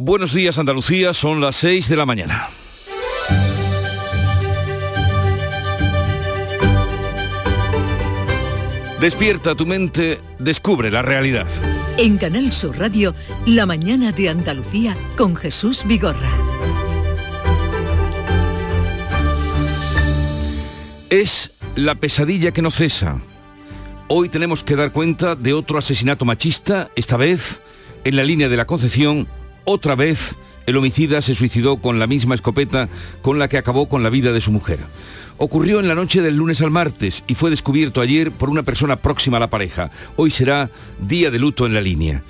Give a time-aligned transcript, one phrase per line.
[0.00, 2.50] Buenos días Andalucía, son las 6 de la mañana.
[9.00, 11.48] Despierta tu mente, descubre la realidad.
[11.96, 13.12] En Canal Sur Radio,
[13.44, 16.30] La mañana de Andalucía con Jesús Vigorra.
[21.10, 23.20] Es la pesadilla que no cesa.
[24.06, 27.60] Hoy tenemos que dar cuenta de otro asesinato machista, esta vez
[28.04, 29.26] en la línea de la Concepción,
[29.70, 32.88] otra vez el homicida se suicidó con la misma escopeta
[33.20, 34.78] con la que acabó con la vida de su mujer
[35.36, 38.96] ocurrió en la noche del lunes al martes y fue descubierto ayer por una persona
[38.96, 39.90] próxima a la pareja.
[40.16, 40.68] Hoy será
[41.00, 42.24] día de luto en la línea.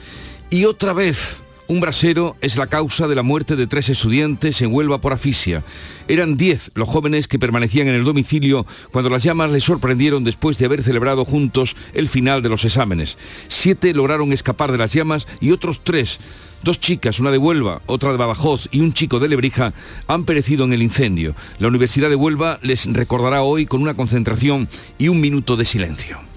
[0.51, 4.75] Y otra vez, un brasero es la causa de la muerte de tres estudiantes en
[4.75, 5.65] Huelva por asfixia.
[6.07, 10.59] Eran diez los jóvenes que permanecían en el domicilio cuando las llamas les sorprendieron después
[10.59, 13.17] de haber celebrado juntos el final de los exámenes.
[13.49, 16.21] Siete lograron escapar de las llamas y otros tres
[16.63, 19.73] Dos chicas, una de Huelva, otra de Badajoz y un chico de Lebrija,
[20.07, 21.35] han perecido en el incendio.
[21.59, 26.28] La Universidad de Huelva les recordará hoy con una concentración y un minuto de silencio.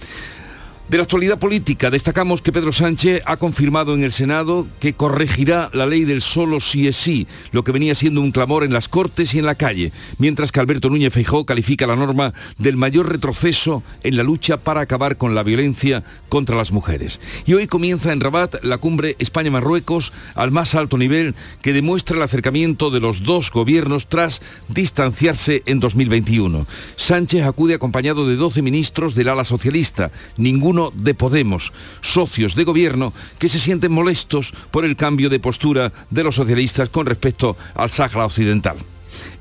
[0.92, 5.70] De la actualidad política, destacamos que Pedro Sánchez ha confirmado en el Senado que corregirá
[5.72, 8.90] la ley del solo sí es sí, lo que venía siendo un clamor en las
[8.90, 13.10] Cortes y en la calle, mientras que Alberto Núñez Feijó califica la norma del mayor
[13.10, 17.22] retroceso en la lucha para acabar con la violencia contra las mujeres.
[17.46, 22.24] Y hoy comienza en Rabat la cumbre España-Marruecos al más alto nivel que demuestra el
[22.24, 26.68] acercamiento de los dos gobiernos tras distanciarse en 2021.
[26.98, 33.14] Sánchez acude acompañado de 12 ministros del ala socialista, ninguno de Podemos, socios de gobierno
[33.38, 37.92] que se sienten molestos por el cambio de postura de los socialistas con respecto al
[37.92, 38.78] Sáhara Occidental.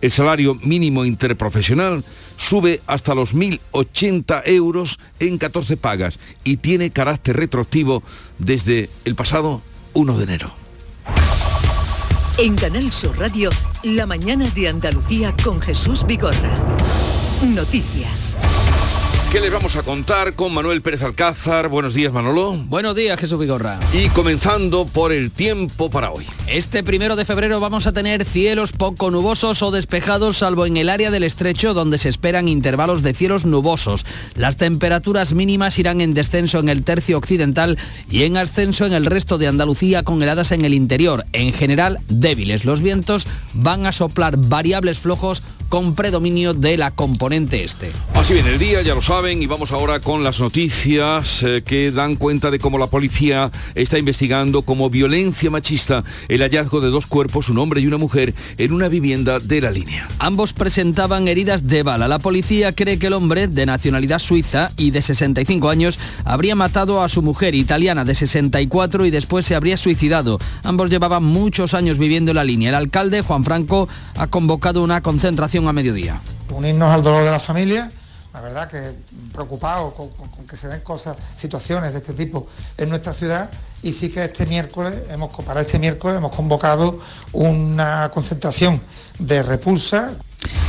[0.00, 2.04] El salario mínimo interprofesional
[2.36, 8.02] sube hasta los 1.080 euros en 14 pagas y tiene carácter retroactivo
[8.38, 9.62] desde el pasado
[9.94, 10.52] 1 de enero.
[12.38, 13.50] En Canal Sur Radio,
[13.82, 16.54] la mañana de Andalucía con Jesús Vigorra.
[17.42, 18.38] Noticias.
[19.30, 21.68] ¿Qué les vamos a contar con Manuel Pérez Alcázar?
[21.68, 22.52] Buenos días, Manolo.
[22.66, 23.78] Buenos días, Jesús Vigorra.
[23.92, 26.26] Y comenzando por el tiempo para hoy.
[26.48, 30.88] Este primero de febrero vamos a tener cielos poco nubosos o despejados, salvo en el
[30.88, 34.04] área del estrecho, donde se esperan intervalos de cielos nubosos.
[34.34, 37.78] Las temperaturas mínimas irán en descenso en el tercio occidental
[38.10, 41.24] y en ascenso en el resto de Andalucía, con heladas en el interior.
[41.32, 42.64] En general, débiles.
[42.64, 47.92] Los vientos van a soplar variables flojos con predominio de la componente este.
[48.14, 51.92] Así viene el día, ya lo saben, y vamos ahora con las noticias eh, que
[51.92, 57.06] dan cuenta de cómo la policía está investigando como violencia machista el hallazgo de dos
[57.06, 60.08] cuerpos, un hombre y una mujer, en una vivienda de la línea.
[60.18, 62.08] Ambos presentaban heridas de bala.
[62.08, 67.00] La policía cree que el hombre, de nacionalidad suiza y de 65 años, habría matado
[67.00, 70.40] a su mujer italiana de 64 y después se habría suicidado.
[70.64, 72.70] Ambos llevaban muchos años viviendo en la línea.
[72.70, 76.20] El alcalde, Juan Franco, ha convocado una concentración a mediodía.
[76.50, 77.90] Unirnos al dolor de la familia,
[78.32, 78.94] la verdad que
[79.32, 80.10] preocupado con,
[80.46, 83.50] que se den cosas, situaciones de este tipo en nuestra ciudad
[83.82, 87.00] y sí que este miércoles, hemos, para este miércoles hemos convocado
[87.32, 88.80] una concentración
[89.18, 90.16] de repulsa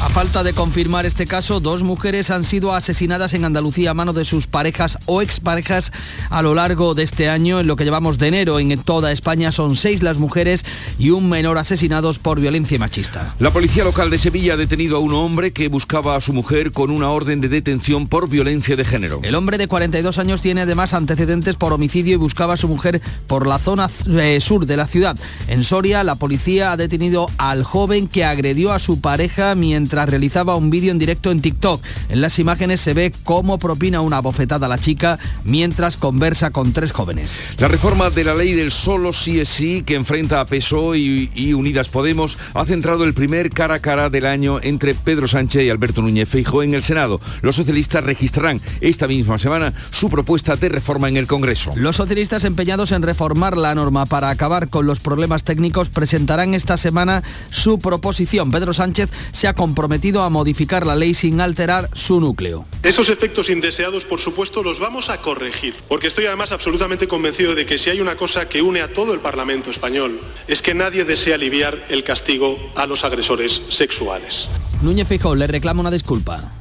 [0.01, 4.13] a falta de confirmar este caso, dos mujeres han sido asesinadas en Andalucía a mano
[4.13, 5.93] de sus parejas o exparejas
[6.31, 8.59] a lo largo de este año, en lo que llevamos de enero.
[8.59, 10.65] En toda España son seis las mujeres
[10.97, 13.35] y un menor asesinados por violencia machista.
[13.37, 16.71] La policía local de Sevilla ha detenido a un hombre que buscaba a su mujer
[16.71, 19.19] con una orden de detención por violencia de género.
[19.21, 23.00] El hombre de 42 años tiene además antecedentes por homicidio y buscaba a su mujer
[23.27, 25.17] por la zona eh, sur de la ciudad.
[25.47, 30.55] En Soria, la policía ha detenido al joven que agredió a su pareja mientras realizaba
[30.55, 31.81] un vídeo en directo en TikTok.
[32.09, 36.73] En las imágenes se ve cómo propina una bofetada a la chica mientras conversa con
[36.73, 37.37] tres jóvenes.
[37.57, 41.53] La reforma de la ley del solo sí es sí que enfrenta a PSOE y,
[41.53, 45.69] Unidas Podemos ha centrado el primer cara a cara del año entre Pedro Sánchez y
[45.69, 47.19] Alberto Núñez Feijóo en el Senado.
[47.41, 51.71] Los socialistas registrarán esta misma semana su propuesta de reforma en el Congreso.
[51.75, 56.77] Los socialistas empeñados en reformar la norma para acabar con los problemas técnicos presentarán esta
[56.77, 58.51] semana su proposición.
[58.51, 62.65] Pedro Sánchez se ha comprometido a modificar la ley sin alterar su núcleo.
[62.83, 67.65] Esos efectos indeseados, por supuesto, los vamos a corregir, porque estoy además absolutamente convencido de
[67.65, 71.05] que si hay una cosa que une a todo el Parlamento español, es que nadie
[71.05, 74.47] desea aliviar el castigo a los agresores sexuales.
[74.81, 76.51] Núñez Fijó le reclama una disculpa.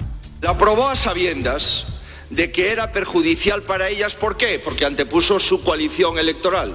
[0.42, 1.86] La aprobó a sabiendas
[2.30, 4.14] de que era perjudicial para ellas.
[4.14, 4.60] ¿Por qué?
[4.62, 6.72] Porque antepuso su coalición electoral.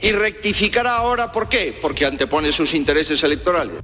[0.00, 1.76] Y rectificará ahora, ¿por qué?
[1.80, 3.76] Porque antepone sus intereses electorales.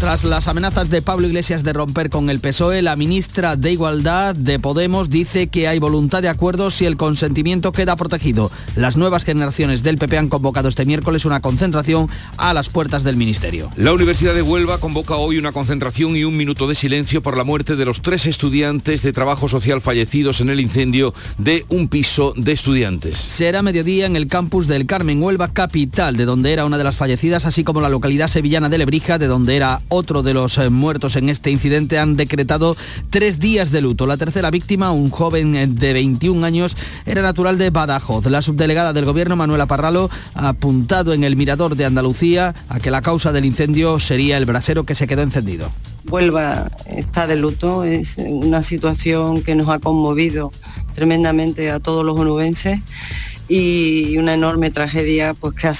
[0.00, 4.34] Tras las amenazas de Pablo Iglesias de romper con el PSOE, la ministra de Igualdad
[4.34, 8.50] de Podemos dice que hay voluntad de acuerdo si el consentimiento queda protegido.
[8.76, 13.16] Las nuevas generaciones del PP han convocado este miércoles una concentración a las puertas del
[13.16, 13.70] ministerio.
[13.76, 17.44] La Universidad de Huelva convoca hoy una concentración y un minuto de silencio por la
[17.44, 22.34] muerte de los tres estudiantes de trabajo social fallecidos en el incendio de un piso
[22.36, 23.18] de estudiantes.
[23.18, 26.96] Será mediodía en el campus del Carmen Huelva capital, de donde era una de las
[26.96, 30.70] fallecidas, así como la localidad sevillana de Lebrija, de donde era otro de los eh,
[30.70, 32.76] muertos en este incidente, han decretado
[33.10, 34.06] tres días de luto.
[34.06, 36.76] La tercera víctima, un joven eh, de 21 años,
[37.06, 38.26] era natural de Badajoz.
[38.26, 42.90] La subdelegada del gobierno, Manuela Parralo, ha apuntado en el mirador de Andalucía a que
[42.90, 45.70] la causa del incendio sería el brasero que se quedó encendido.
[46.08, 50.52] Huelva está de luto, es una situación que nos ha conmovido
[50.94, 52.80] tremendamente a todos los onubenses
[53.48, 55.74] y una enorme tragedia pues que ha,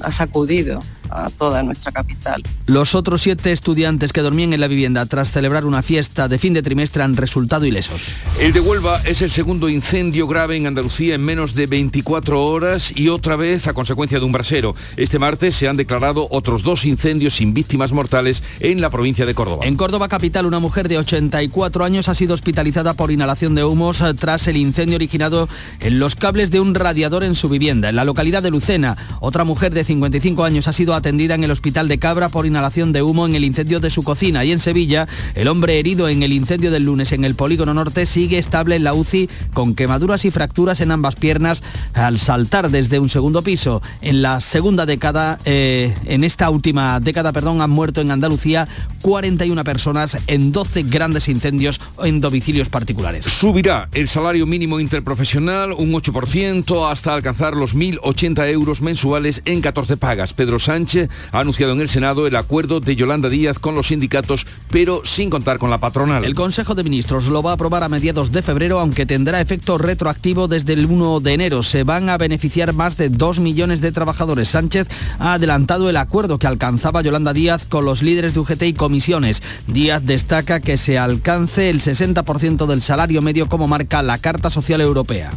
[0.00, 2.42] ha sacudido a toda nuestra capital.
[2.66, 6.54] Los otros siete estudiantes que dormían en la vivienda tras celebrar una fiesta de fin
[6.54, 8.08] de trimestre han resultado ilesos.
[8.40, 12.92] El de Huelva es el segundo incendio grave en Andalucía en menos de 24 horas
[12.94, 14.74] y otra vez a consecuencia de un brasero.
[14.96, 19.34] Este martes se han declarado otros dos incendios sin víctimas mortales en la provincia de
[19.34, 19.64] Córdoba.
[19.66, 24.02] En Córdoba capital, una mujer de 84 años ha sido hospitalizada por inhalación de humos
[24.18, 25.48] tras el incendio originado
[25.80, 27.88] en los cables de un radiador en su vivienda.
[27.88, 31.50] En la localidad de Lucena, otra mujer de 55 años ha sido atendida en el
[31.50, 34.44] hospital de Cabra por inhalación de humo en el incendio de su cocina.
[34.44, 38.06] Y en Sevilla, el hombre herido en el incendio del lunes en el polígono norte
[38.06, 41.62] sigue estable en la UCI con quemaduras y fracturas en ambas piernas
[41.94, 43.82] al saltar desde un segundo piso.
[44.00, 48.68] En la segunda década, eh, en esta última década, perdón, han muerto en Andalucía
[49.02, 53.24] 41 personas en 12 grandes incendios en domicilios particulares.
[53.24, 59.96] Subirá el salario mínimo interprofesional un 8% hasta alcanzar los 1.080 euros mensuales en 14
[59.96, 60.32] pagas.
[60.32, 60.85] Pedro Sánchez
[61.32, 65.30] ha anunciado en el Senado el acuerdo de Yolanda Díaz con los sindicatos, pero sin
[65.30, 66.24] contar con la patronal.
[66.24, 69.78] El Consejo de Ministros lo va a aprobar a mediados de febrero, aunque tendrá efecto
[69.78, 71.62] retroactivo desde el 1 de enero.
[71.62, 74.48] Se van a beneficiar más de 2 millones de trabajadores.
[74.48, 74.88] Sánchez
[75.18, 79.42] ha adelantado el acuerdo que alcanzaba Yolanda Díaz con los líderes de UGT y comisiones.
[79.66, 84.80] Díaz destaca que se alcance el 60% del salario medio como marca la Carta Social
[84.80, 85.32] Europea.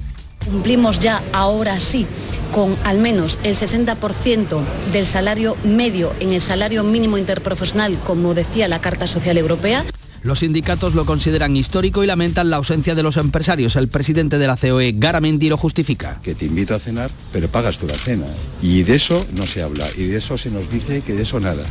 [0.50, 2.08] Cumplimos ya ahora sí
[2.54, 8.68] con al menos el 60% del salario medio en el salario mínimo interprofesional, como decía
[8.68, 9.86] la Carta Social Europea.
[10.24, 13.76] Los sindicatos lo consideran histórico y lamentan la ausencia de los empresarios.
[13.76, 16.20] El presidente de la COE, Garamendi, lo justifica.
[16.24, 18.26] Que te invito a cenar, pero pagas tú la cena.
[18.62, 19.88] Y de eso no se habla.
[19.96, 21.64] Y de eso se nos dice que de eso nada.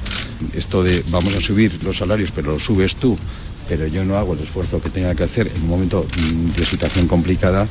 [0.54, 3.18] Esto de vamos a subir los salarios, pero lo subes tú
[3.68, 6.06] pero yo no hago el esfuerzo que tenga que hacer en un momento
[6.56, 7.68] de situación complicada.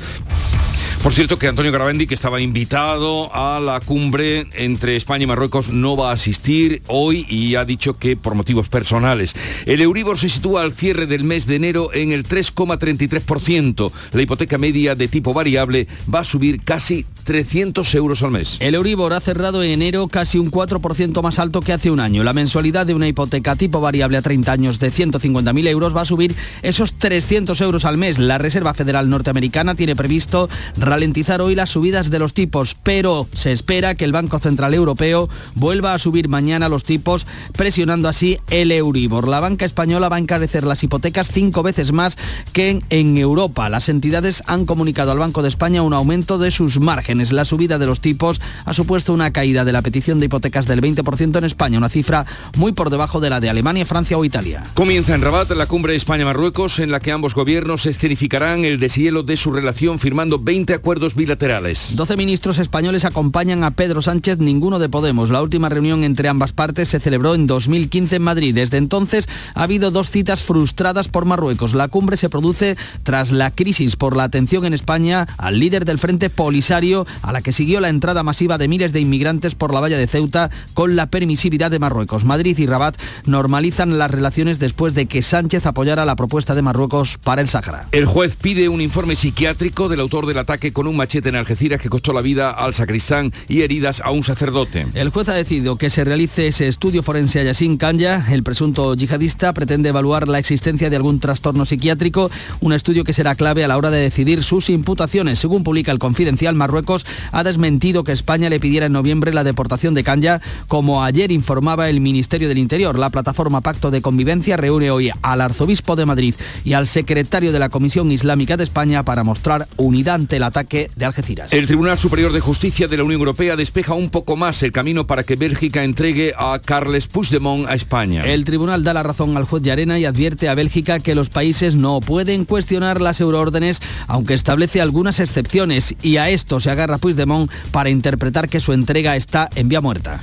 [1.08, 5.70] Por cierto que Antonio Garavendi, que estaba invitado a la cumbre entre España y Marruecos,
[5.70, 9.34] no va a asistir hoy y ha dicho que por motivos personales.
[9.66, 13.90] El Euribor se sitúa al cierre del mes de enero en el 3,33%.
[14.12, 18.58] La hipoteca media de tipo variable va a subir casi 300 euros al mes.
[18.60, 22.24] El Euribor ha cerrado en enero casi un 4% más alto que hace un año.
[22.24, 26.06] La mensualidad de una hipoteca tipo variable a 30 años de 150.000 euros va a
[26.06, 28.18] subir esos 300 euros al mes.
[28.18, 30.50] La Reserva Federal Norteamericana tiene previsto
[30.98, 35.30] ralentizar hoy las subidas de los tipos, pero se espera que el Banco Central Europeo
[35.54, 39.28] vuelva a subir mañana los tipos, presionando así el Euribor.
[39.28, 42.18] La banca española va a encarecer las hipotecas cinco veces más
[42.52, 43.70] que en, Europa.
[43.70, 47.32] Las entidades han comunicado al Banco de España un aumento de sus márgenes.
[47.32, 50.82] La subida de los tipos ha supuesto una caída de la petición de hipotecas del
[50.82, 54.64] 20% en España, una cifra muy por debajo de la de Alemania, Francia o Italia.
[54.74, 59.38] Comienza en Rabat la cumbre España-Marruecos, en la que ambos gobiernos escenificarán el deshielo de
[59.38, 61.96] su relación firmando 20 acuerdos bilaterales.
[61.96, 65.30] 12 ministros españoles acompañan a Pedro Sánchez, ninguno de Podemos.
[65.30, 68.56] La última reunión entre ambas partes se celebró en 2015 en Madrid.
[68.56, 71.74] Desde entonces ha habido dos citas frustradas por Marruecos.
[71.74, 76.00] La cumbre se produce tras la crisis por la atención en España al líder del
[76.00, 79.80] Frente Polisario, a la que siguió la entrada masiva de miles de inmigrantes por la
[79.80, 82.24] valla de Ceuta con la permisividad de Marruecos.
[82.24, 87.18] Madrid y Rabat normalizan las relaciones después de que Sánchez apoyara la propuesta de Marruecos
[87.18, 87.88] para el Sáhara.
[87.92, 91.82] El juez pide un informe psiquiátrico del autor del ataque con un machete en Algeciras
[91.82, 94.88] que costó la vida al sacristán y heridas a un sacerdote.
[94.94, 98.26] El juez ha decidido que se realice ese estudio forense a Yassin Kanya.
[98.30, 103.36] El presunto yihadista pretende evaluar la existencia de algún trastorno psiquiátrico, un estudio que será
[103.36, 105.40] clave a la hora de decidir sus imputaciones.
[105.40, 109.94] Según publica el Confidencial, Marruecos ha desmentido que España le pidiera en noviembre la deportación
[109.94, 112.98] de Kanya, como ayer informaba el Ministerio del Interior.
[112.98, 117.60] La plataforma Pacto de Convivencia reúne hoy al arzobispo de Madrid y al secretario de
[117.60, 121.54] la Comisión Islámica de España para mostrar unidad ante el ataque ataque de Algeciras.
[121.54, 125.06] El Tribunal Superior de Justicia de la Unión Europea despeja un poco más el camino
[125.06, 128.26] para que Bélgica entregue a Carles Puigdemont a España.
[128.26, 131.30] El tribunal da la razón al juez de Arena y advierte a Bélgica que los
[131.30, 136.98] países no pueden cuestionar las euroórdenes, aunque establece algunas excepciones, y a esto se agarra
[136.98, 140.22] Puigdemont para interpretar que su entrega está en vía muerta.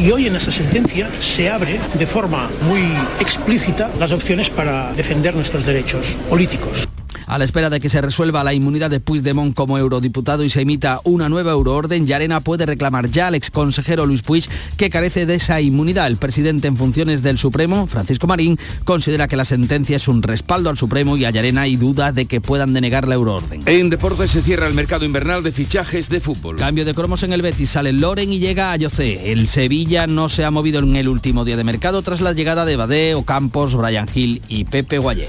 [0.00, 2.82] Y hoy en esta sentencia se abre de forma muy
[3.20, 6.88] explícita las opciones para defender nuestros derechos políticos.
[7.28, 10.62] A la espera de que se resuelva la inmunidad de Puigdemont como eurodiputado y se
[10.62, 15.34] emita una nueva euroorden, Yarena puede reclamar ya al exconsejero Luis Puig que carece de
[15.34, 16.06] esa inmunidad.
[16.06, 20.70] El presidente en funciones del Supremo, Francisco Marín, considera que la sentencia es un respaldo
[20.70, 23.60] al Supremo y a Yarena hay duda de que puedan denegar la euroorden.
[23.66, 26.56] En deportes se cierra el mercado invernal de fichajes de fútbol.
[26.56, 29.32] Cambio de cromos en el Betis, sale Loren y llega a Yocé.
[29.32, 32.64] El Sevilla no se ha movido en el último día de mercado tras la llegada
[32.64, 35.28] de Badé, Ocampos, Brian Hill y Pepe Guayé.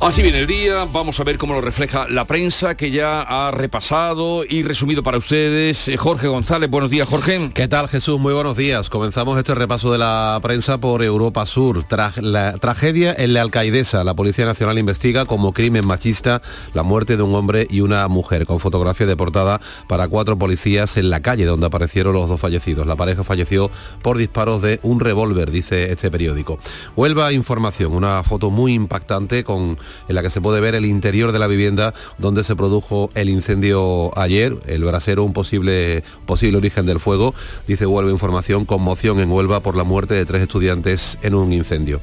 [0.00, 3.50] Así viene el día, vamos a ver cómo lo refleja la prensa que ya ha
[3.50, 5.88] repasado y resumido para ustedes.
[5.88, 7.50] Eh, Jorge González, buenos días Jorge.
[7.52, 8.18] ¿Qué tal Jesús?
[8.18, 8.88] Muy buenos días.
[8.88, 11.84] Comenzamos este repaso de la prensa por Europa Sur.
[11.84, 16.40] Tras la tragedia en la Alcaidesa, la Policía Nacional investiga como crimen machista
[16.72, 20.96] la muerte de un hombre y una mujer, con fotografía de portada para cuatro policías
[20.96, 22.86] en la calle donde aparecieron los dos fallecidos.
[22.86, 26.58] La pareja falleció por disparos de un revólver, dice este periódico.
[26.96, 29.76] Huelva Información, una foto muy impactante con
[30.08, 33.28] en la que se puede ver el interior de la vivienda donde se produjo el
[33.28, 37.34] incendio ayer, el brasero, un posible, posible origen del fuego.
[37.66, 42.00] Dice Huelva Información, conmoción en Huelva por la muerte de tres estudiantes en un incendio.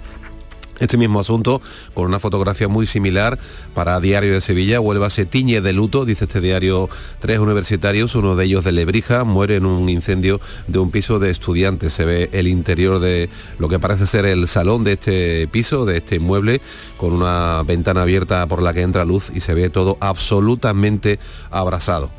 [0.80, 1.62] Este mismo asunto,
[1.94, 3.40] con una fotografía muy similar
[3.74, 8.36] para Diario de Sevilla, Huelva se tiñe de luto, dice este diario, tres universitarios, uno
[8.36, 11.94] de ellos de Lebrija, muere en un incendio de un piso de estudiantes.
[11.94, 15.98] Se ve el interior de lo que parece ser el salón de este piso, de
[15.98, 16.62] este inmueble,
[16.98, 21.20] con una ventana abierta por la que entra luz y se ve todo absolutamente
[21.50, 22.12] abrasado.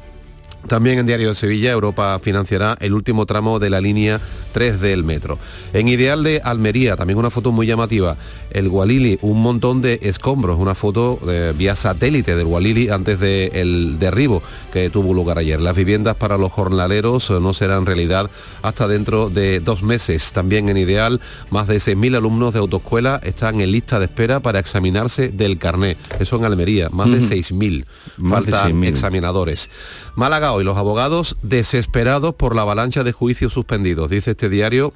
[0.69, 4.21] También en Diario de Sevilla, Europa financiará el último tramo de la línea
[4.53, 5.39] 3 del metro.
[5.73, 8.17] En Ideal de Almería, también una foto muy llamativa,
[8.51, 13.99] el Gualili, un montón de escombros, una foto de, vía satélite del Gualili antes del
[13.99, 15.61] derribo que tuvo lugar ayer.
[15.61, 18.31] Las viviendas para los jornaleros no serán realidad
[18.63, 20.33] hasta dentro de dos meses.
[20.33, 21.21] También en Ideal,
[21.51, 25.97] más de 6.000 alumnos de autoescuela están en lista de espera para examinarse del carné.
[26.21, 27.85] Eso en Almería, más de 6.000.
[28.29, 29.71] Faltan examinadores.
[30.19, 34.11] Málaga hoy, los abogados desesperados por la avalancha de juicios suspendidos.
[34.11, 34.93] Dice este diario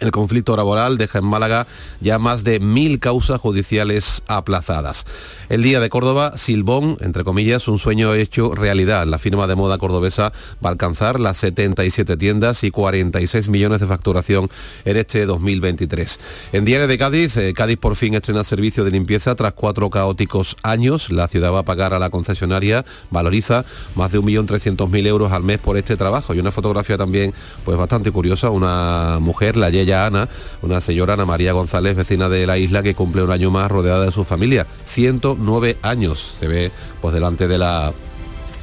[0.00, 1.66] el conflicto laboral deja en Málaga
[2.00, 5.06] ya más de mil causas judiciales aplazadas.
[5.48, 9.06] El Día de Córdoba, Silbón, entre comillas, un sueño hecho realidad.
[9.06, 10.32] La firma de moda cordobesa
[10.64, 14.48] va a alcanzar las 77 tiendas y 46 millones de facturación
[14.84, 16.20] en este 2023.
[16.52, 20.56] En Diario de Cádiz, eh, Cádiz por fin estrena servicio de limpieza tras cuatro caóticos
[20.62, 21.10] años.
[21.10, 25.58] La ciudad va a pagar a la concesionaria, valoriza más de 1.300.000 euros al mes
[25.58, 26.34] por este trabajo.
[26.34, 27.34] Y una fotografía también
[27.64, 30.28] pues bastante curiosa, una mujer, la ella Ana,
[30.62, 34.04] una señora Ana María González, vecina de la isla, que cumple un año más rodeada
[34.04, 34.66] de su familia.
[34.86, 36.34] 109 años.
[36.40, 37.92] Se ve pues delante de la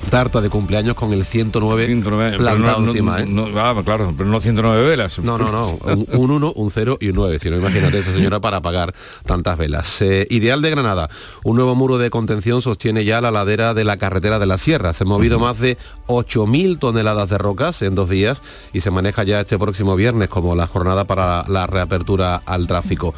[0.10, 3.22] tarta de cumpleaños con el 109, 109 plantado no, encima.
[3.22, 3.26] ¿eh?
[3.28, 5.20] No, ah, claro, pero no 109 velas.
[5.20, 5.68] No, no, no.
[6.18, 7.40] Un 1, un 0 y un 9.
[7.40, 8.94] Si no, imagínate esa señora para apagar
[9.26, 10.02] tantas velas.
[10.02, 11.10] Eh, Ideal de Granada.
[11.44, 14.94] Un nuevo muro de contención sostiene ya la ladera de la carretera de la Sierra.
[14.94, 15.78] Se han movido más de
[16.08, 18.42] 8.000 toneladas de rocas en dos días
[18.74, 23.14] y se maneja ya este próximo viernes como la jornada para la reapertura al tráfico.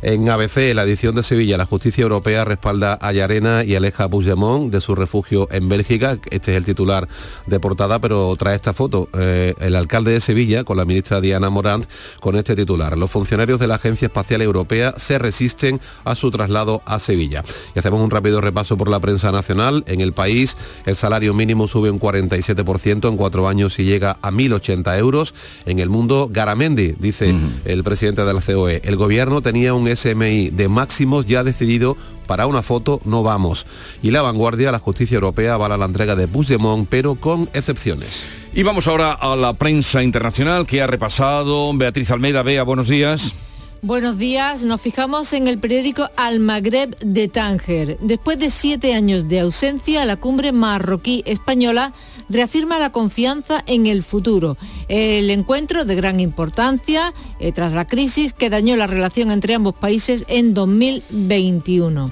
[0.00, 4.08] En ABC, la edición de Sevilla, la justicia europea respalda a Yarena y aleja a
[4.08, 6.18] Puigdemont de su refugio en Bélgica.
[6.30, 7.08] Este es el titular
[7.46, 9.08] de portada, pero trae esta foto.
[9.14, 11.86] Eh, el alcalde de Sevilla, con la ministra Diana Morant,
[12.20, 12.96] con este titular.
[12.96, 17.42] Los funcionarios de la Agencia Espacial Europea se resisten a su traslado a Sevilla.
[17.74, 19.82] Y hacemos un rápido repaso por la prensa nacional.
[19.88, 24.30] En el país, el salario mínimo sube un 47% en cuatro años y llega a
[24.30, 25.34] 1.080 euros.
[25.66, 30.50] En el mundo, Garamendi, dice el presidente de la COE, el gobierno tenía un SMI
[30.50, 33.66] de máximos ya decidido para una foto no vamos.
[34.02, 38.26] Y la vanguardia, la justicia europea avala la entrega de Puigdemont, pero con excepciones.
[38.52, 42.42] Y vamos ahora a la prensa internacional que ha repasado Beatriz Almeida.
[42.42, 43.34] Bea, buenos días.
[43.80, 47.96] Buenos días, nos fijamos en el periódico Al Magreb de Tánger.
[48.00, 51.92] Después de siete años de ausencia, la cumbre marroquí española
[52.28, 54.56] reafirma la confianza en el futuro.
[54.88, 59.74] El encuentro de gran importancia eh, tras la crisis que dañó la relación entre ambos
[59.74, 62.10] países en 2021.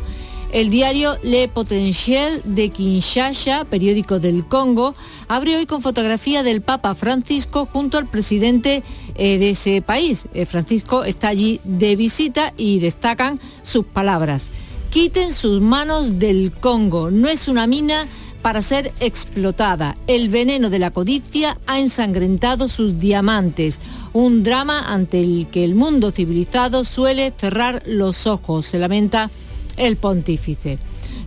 [0.52, 4.94] El diario Le Potentiel de Kinshasa, periódico del Congo,
[5.28, 8.82] abre hoy con fotografía del Papa Francisco junto al presidente
[9.16, 10.28] eh, de ese país.
[10.32, 14.50] Eh, Francisco está allí de visita y destacan sus palabras.
[14.90, 17.10] Quiten sus manos del Congo.
[17.10, 18.06] No es una mina
[18.42, 19.96] para ser explotada.
[20.06, 23.80] El veneno de la codicia ha ensangrentado sus diamantes,
[24.12, 29.30] un drama ante el que el mundo civilizado suele cerrar los ojos, se lamenta
[29.76, 30.78] el pontífice.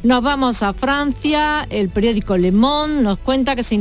[0.02, 3.76] Nos vamos a Francia, el periódico Le Monde nos cuenta que se,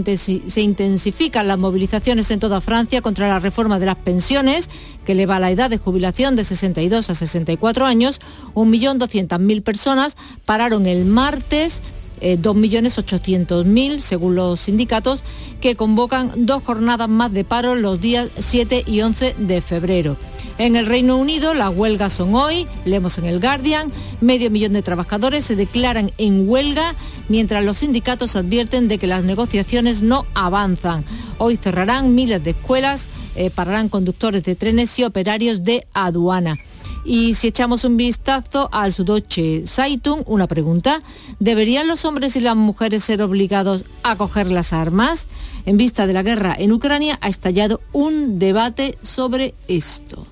[0.60, 4.68] intensifican las movilizaciones en toda Francia contra la reforma de las pensiones,
[5.06, 8.20] que eleva la edad de jubilación de 62 a 64 años.
[8.54, 11.82] 1.200.000 personas pararon el martes
[12.20, 15.22] 2.800.000 eh, según los sindicatos
[15.60, 20.16] que convocan dos jornadas más de paro los días 7 y 11 de febrero.
[20.58, 24.82] En el Reino Unido las huelgas son hoy, leemos en el Guardian, medio millón de
[24.82, 26.94] trabajadores se declaran en huelga
[27.28, 31.04] mientras los sindicatos advierten de que las negociaciones no avanzan.
[31.38, 36.56] Hoy cerrarán miles de escuelas, eh, pararán conductores de trenes y operarios de aduana.
[37.04, 41.02] Y si echamos un vistazo al Sudoche Zeitung, una pregunta,
[41.38, 45.28] ¿deberían los hombres y las mujeres ser obligados a coger las armas?
[45.66, 50.26] En vista de la guerra en Ucrania ha estallado un debate sobre esto.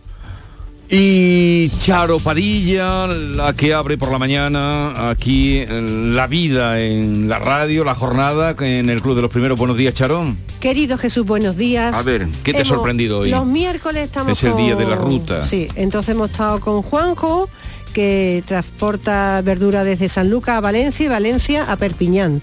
[0.89, 7.83] Y Charo Padilla, la que abre por la mañana aquí la vida en la radio,
[7.83, 9.59] la jornada en el Club de los Primeros.
[9.59, 10.37] Buenos días, Charo.
[10.61, 11.97] Querido Jesús, buenos días.
[11.97, 13.31] A ver, ¿qué te ha sorprendido hoy?
[13.31, 15.43] Los miércoles estamos Es el día de la ruta.
[15.43, 17.51] Sí, entonces hemos estado con Juanjo,
[17.93, 22.43] que transporta verdura desde San Lucas a Valencia y Valencia a Perpiñán.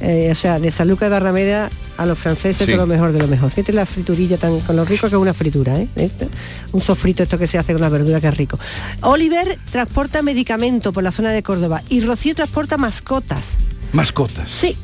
[0.00, 3.18] Eh, o sea, de San Lucas de Barrameda a los franceses todo lo mejor de
[3.18, 3.50] lo mejor.
[3.50, 5.88] Fíjate la friturilla tan con lo rico que es una fritura, ¿eh?
[5.96, 6.28] Este,
[6.72, 8.58] un sofrito esto que se hace con la verdura que es rico.
[9.02, 13.58] Oliver transporta medicamento por la zona de Córdoba y Rocío transporta mascotas.
[13.92, 14.50] ¿Mascotas?
[14.50, 14.76] Sí,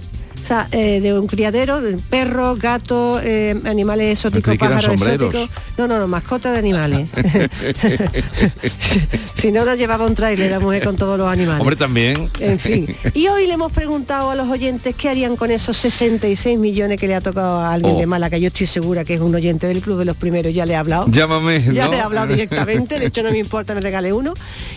[0.47, 5.51] o sea, eh, de un criadero, de perros, gatos, eh, animales exóticos, pájaros exóticos.
[5.77, 7.09] No, no, no, mascotas de animales.
[9.35, 11.61] si no, nos llevaba un trailer la mujer con todos los animales.
[11.61, 12.31] Hombre, también.
[12.39, 12.95] En fin.
[13.15, 17.09] Y hoy le hemos preguntado a los oyentes qué harían con esos 66 millones que
[17.09, 19.67] le ha tocado a alguien de de que Yo estoy segura que es un oyente
[19.67, 21.07] del Club de los Primeros, ya le he hablado.
[21.09, 21.61] Llámame.
[21.73, 24.33] Ya le he hablado directamente, de hecho no me importa, me regale uno.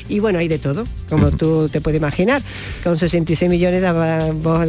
[0.08, 2.42] Y bueno, hay de todo, como tú te puedes imaginar.
[2.84, 3.84] Con 66 millones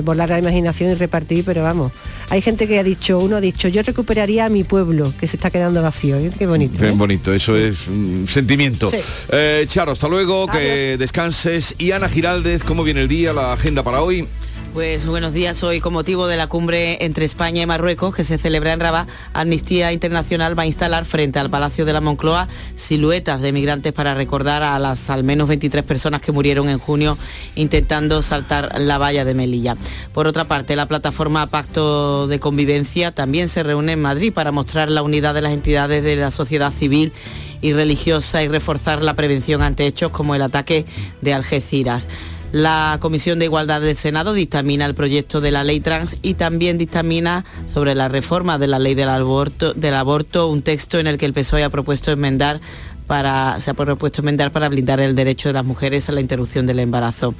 [0.04, 1.92] volar la imaginación repartir, pero vamos,
[2.28, 5.36] hay gente que ha dicho, uno ha dicho, yo recuperaría a mi pueblo, que se
[5.36, 6.16] está quedando vacío.
[6.16, 6.30] ¿eh?
[6.36, 6.78] Qué bonito.
[6.78, 6.92] Qué ¿eh?
[6.94, 8.90] bonito, eso es un sentimiento.
[9.30, 11.74] Eh, Charo, hasta luego, que descanses.
[11.78, 14.26] Y Ana Giraldez, ¿cómo viene el día, la agenda para hoy?
[14.72, 15.64] Pues buenos días.
[15.64, 19.08] Hoy, con motivo de la cumbre entre España y Marruecos, que se celebra en Rabat,
[19.32, 24.14] Amnistía Internacional va a instalar frente al Palacio de la Moncloa siluetas de migrantes para
[24.14, 27.18] recordar a las al menos 23 personas que murieron en junio
[27.56, 29.76] intentando saltar la valla de Melilla.
[30.12, 34.88] Por otra parte, la plataforma Pacto de Convivencia también se reúne en Madrid para mostrar
[34.88, 37.12] la unidad de las entidades de la sociedad civil
[37.60, 40.86] y religiosa y reforzar la prevención ante hechos como el ataque
[41.22, 42.06] de Algeciras.
[42.52, 46.78] La Comisión de Igualdad del Senado dictamina el proyecto de la ley trans y también
[46.78, 51.32] dictamina sobre la reforma de la ley del aborto, un texto en el que el
[51.32, 52.60] PSOE ha propuesto enmendar
[53.06, 56.66] para, se ha propuesto enmendar para blindar el derecho de las mujeres a la interrupción
[56.66, 57.34] del embarazo.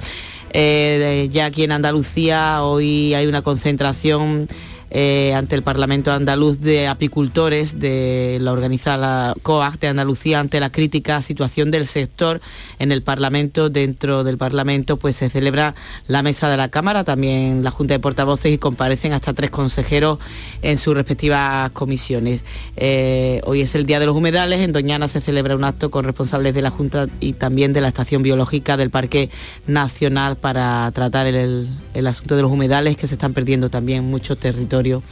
[0.53, 4.47] Eh, ya aquí en Andalucía hoy hay una concentración
[4.91, 10.69] eh, ante el Parlamento andaluz de apicultores de la organizada COAG de Andalucía ante la
[10.69, 12.41] crítica situación del sector
[12.77, 13.69] en el Parlamento.
[13.69, 15.75] Dentro del Parlamento pues se celebra
[16.07, 20.19] la mesa de la Cámara, también la Junta de Portavoces y comparecen hasta tres consejeros
[20.61, 22.43] en sus respectivas comisiones.
[22.75, 26.03] Eh, hoy es el Día de los Humedales, en Doñana se celebra un acto con
[26.03, 29.29] responsables de la Junta y también de la Estación Biológica del Parque
[29.67, 31.69] Nacional para tratar el
[32.07, 35.03] asunto de los humedales que se están perdiendo también mucho territorio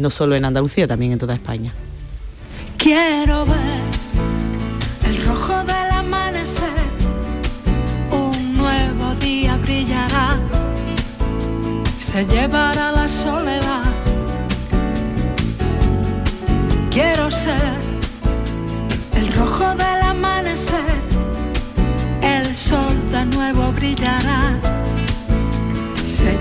[0.00, 1.72] no solo en Andalucía, también en toda España.
[2.78, 3.80] Quiero ver
[5.06, 6.80] el rojo del amanecer,
[8.10, 10.38] un nuevo día brillará,
[11.98, 13.84] se llevará la soledad.
[16.90, 17.74] Quiero ser
[19.14, 20.94] el rojo del amanecer,
[22.22, 24.58] el sol de nuevo brillará,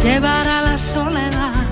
[0.03, 1.69] llevará la soledad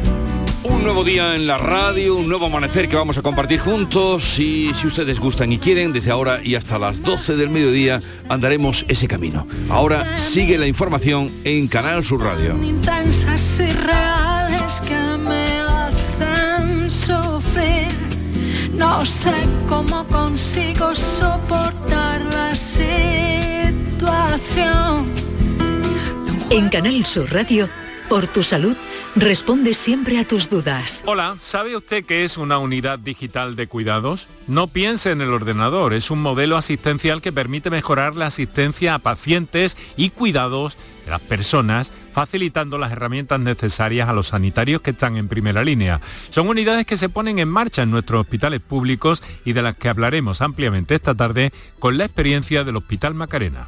[0.69, 4.73] un nuevo día en la radio, un nuevo amanecer que vamos a compartir juntos y
[4.73, 9.07] si ustedes gustan y quieren, desde ahora y hasta las 12 del mediodía andaremos ese
[9.07, 9.47] camino.
[9.69, 12.55] Ahora sigue la información en Canal Sur Radio.
[12.61, 17.87] Intensas y reales que me hacen sufrir.
[18.73, 19.33] No sé
[19.67, 22.97] cómo consigo soportar la situación.
[26.49, 27.69] En Canal Sur Radio,
[28.07, 28.75] por tu salud
[29.15, 31.03] responde siempre a tus dudas.
[31.05, 34.27] Hola, ¿sabe usted qué es una unidad digital de cuidados?
[34.47, 38.99] No piense en el ordenador, es un modelo asistencial que permite mejorar la asistencia a
[38.99, 45.17] pacientes y cuidados de las personas, facilitando las herramientas necesarias a los sanitarios que están
[45.17, 46.01] en primera línea.
[46.29, 49.89] Son unidades que se ponen en marcha en nuestros hospitales públicos y de las que
[49.89, 53.67] hablaremos ampliamente esta tarde con la experiencia del Hospital Macarena.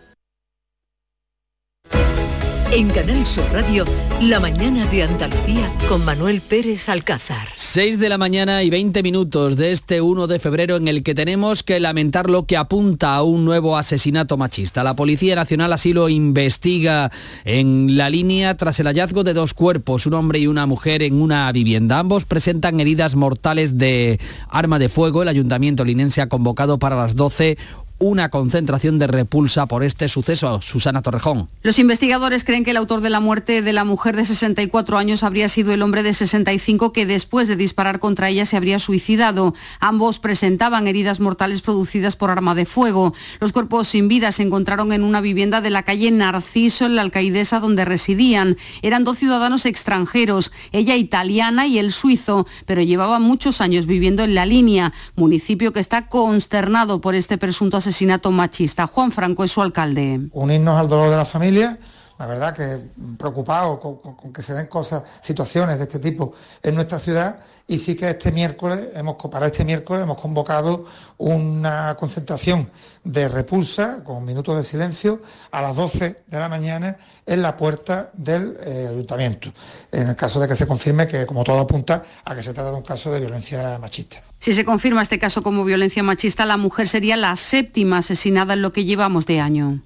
[2.73, 3.83] En Canal Sur Radio,
[4.21, 7.49] la mañana de Andalucía con Manuel Pérez Alcázar.
[7.53, 11.13] 6 de la mañana y 20 minutos de este 1 de febrero en el que
[11.13, 14.85] tenemos que lamentar lo que apunta a un nuevo asesinato machista.
[14.85, 17.11] La Policía Nacional así lo investiga
[17.43, 21.21] en la línea tras el hallazgo de dos cuerpos, un hombre y una mujer en
[21.21, 21.99] una vivienda.
[21.99, 25.23] Ambos presentan heridas mortales de arma de fuego.
[25.23, 27.57] El ayuntamiento linense ha convocado para las 12
[28.01, 30.59] una concentración de repulsa por este suceso.
[30.59, 31.49] Susana Torrejón.
[31.61, 35.23] Los investigadores creen que el autor de la muerte de la mujer de 64 años
[35.23, 39.53] habría sido el hombre de 65 que después de disparar contra ella se habría suicidado.
[39.79, 43.13] Ambos presentaban heridas mortales producidas por arma de fuego.
[43.39, 47.03] Los cuerpos sin vida se encontraron en una vivienda de la calle Narciso en la
[47.03, 48.57] alcaidesa donde residían.
[48.81, 54.33] Eran dos ciudadanos extranjeros, ella italiana y el suizo, pero llevaban muchos años viviendo en
[54.33, 58.87] la línea, municipio que está consternado por este presunto asesinato asesinato machista.
[58.87, 60.29] Juan Franco es su alcalde.
[60.31, 61.77] Unirnos al dolor de la familia,
[62.17, 62.79] la verdad que
[63.17, 67.95] preocupado con, que se den cosas, situaciones de este tipo en nuestra ciudad y sí
[67.95, 70.85] que este miércoles, hemos, para este miércoles hemos convocado
[71.17, 72.69] una concentración
[73.03, 78.09] de repulsa con minutos de silencio a las 12 de la mañana en la puerta
[78.13, 79.51] del eh, ayuntamiento,
[79.91, 82.71] en el caso de que se confirme que, como todo apunta, a que se trata
[82.71, 84.30] de un caso de violencia machista.
[84.41, 88.63] Si se confirma este caso como violencia machista, la mujer sería la séptima asesinada en
[88.63, 89.81] lo que llevamos de año.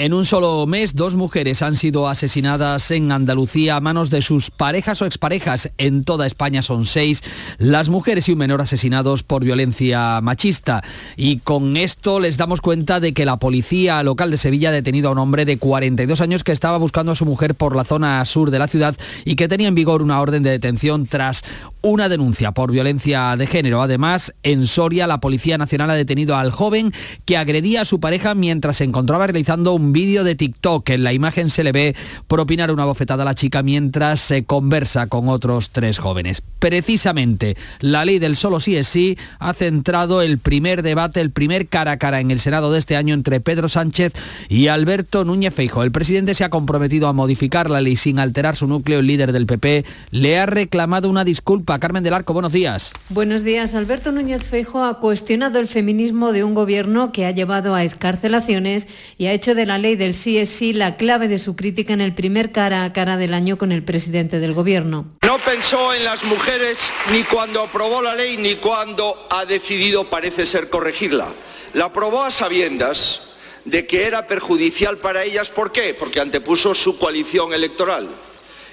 [0.00, 4.50] En un solo mes, dos mujeres han sido asesinadas en Andalucía a manos de sus
[4.50, 5.74] parejas o exparejas.
[5.76, 7.22] En toda España son seis
[7.58, 10.82] las mujeres y un menor asesinados por violencia machista.
[11.18, 15.10] Y con esto les damos cuenta de que la policía local de Sevilla ha detenido
[15.10, 18.24] a un hombre de 42 años que estaba buscando a su mujer por la zona
[18.24, 21.44] sur de la ciudad y que tenía en vigor una orden de detención tras
[21.82, 23.82] una denuncia por violencia de género.
[23.82, 26.92] Además, en Soria, la Policía Nacional ha detenido al joven
[27.26, 30.88] que agredía a su pareja mientras se encontraba realizando un vídeo de TikTok.
[30.90, 31.96] En la imagen se le ve
[32.28, 36.42] propinar una bofetada a la chica mientras se conversa con otros tres jóvenes.
[36.58, 41.68] Precisamente, la ley del solo sí es sí ha centrado el primer debate, el primer
[41.68, 44.12] cara a cara en el Senado de este año entre Pedro Sánchez
[44.48, 45.82] y Alberto Núñez Feijo.
[45.82, 49.00] El presidente se ha comprometido a modificar la ley sin alterar su núcleo.
[49.00, 51.78] El líder del PP le ha reclamado una disculpa.
[51.78, 52.92] Carmen del Arco, buenos días.
[53.08, 53.74] Buenos días.
[53.74, 58.88] Alberto Núñez Feijo ha cuestionado el feminismo de un gobierno que ha llevado a escarcelaciones
[59.18, 62.00] y ha hecho de ley del sí es sí la clave de su crítica en
[62.00, 65.06] el primer cara a cara del año con el presidente del gobierno.
[65.22, 66.78] No pensó en las mujeres
[67.12, 71.28] ni cuando aprobó la ley ni cuando ha decidido, parece ser, corregirla.
[71.74, 73.22] La aprobó a sabiendas
[73.64, 75.50] de que era perjudicial para ellas.
[75.50, 75.94] ¿Por qué?
[75.94, 78.08] Porque antepuso su coalición electoral.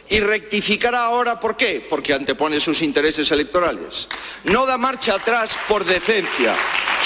[0.10, 1.86] Y rectificará ahora, ¿por qué?
[1.88, 4.08] Porque antepone sus intereses electorales.
[4.46, 6.56] No da marcha atrás por decencia,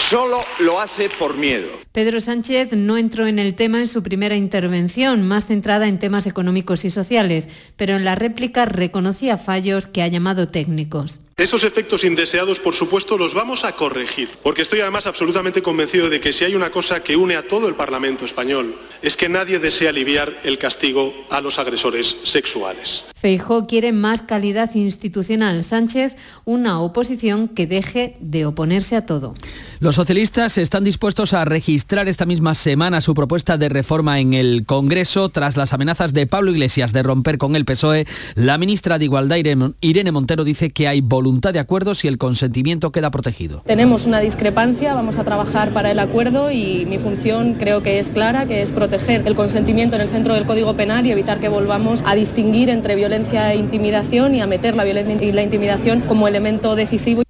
[0.09, 1.81] solo lo hace por miedo.
[1.91, 6.25] Pedro Sánchez no entró en el tema en su primera intervención, más centrada en temas
[6.25, 11.19] económicos y sociales, pero en la réplica reconocía fallos que ha llamado técnicos.
[11.35, 16.21] Esos efectos indeseados, por supuesto, los vamos a corregir, porque estoy además absolutamente convencido de
[16.21, 19.57] que si hay una cosa que une a todo el Parlamento español, es que nadie
[19.57, 23.03] desea aliviar el castigo a los agresores sexuales.
[23.15, 25.63] Feijó quiere más calidad institucional.
[25.63, 29.33] Sánchez, una oposición que deje de oponerse a todo.
[29.79, 34.65] Los socialistas están dispuestos a registrar esta misma semana su propuesta de reforma en el
[34.65, 38.05] Congreso tras las amenazas de Pablo Iglesias de romper con el PSOE.
[38.35, 39.37] La ministra de Igualdad,
[39.81, 43.63] Irene Montero, dice que hay voluntad de acuerdo si el consentimiento queda protegido.
[43.65, 48.09] Tenemos una discrepancia, vamos a trabajar para el acuerdo y mi función creo que es
[48.11, 51.49] clara, que es proteger el consentimiento en el centro del Código Penal y evitar que
[51.49, 56.01] volvamos a distinguir entre violencia e intimidación y a meter la violencia y la intimidación
[56.01, 57.23] como elemento decisivo.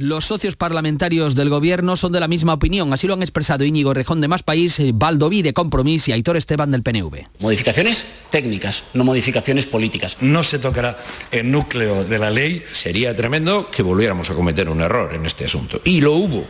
[0.00, 2.90] Los socios parlamentarios del Gobierno son de la misma opinión.
[2.94, 6.70] Así lo han expresado Íñigo Rejón de Más País, Valdoví de Compromís y Aitor Esteban
[6.70, 7.26] del PNV.
[7.38, 10.16] Modificaciones técnicas, no modificaciones políticas.
[10.22, 10.96] No se tocará
[11.30, 12.64] el núcleo de la ley.
[12.72, 15.82] Sería tremendo que volviéramos a cometer un error en este asunto.
[15.84, 16.46] Y lo hubo.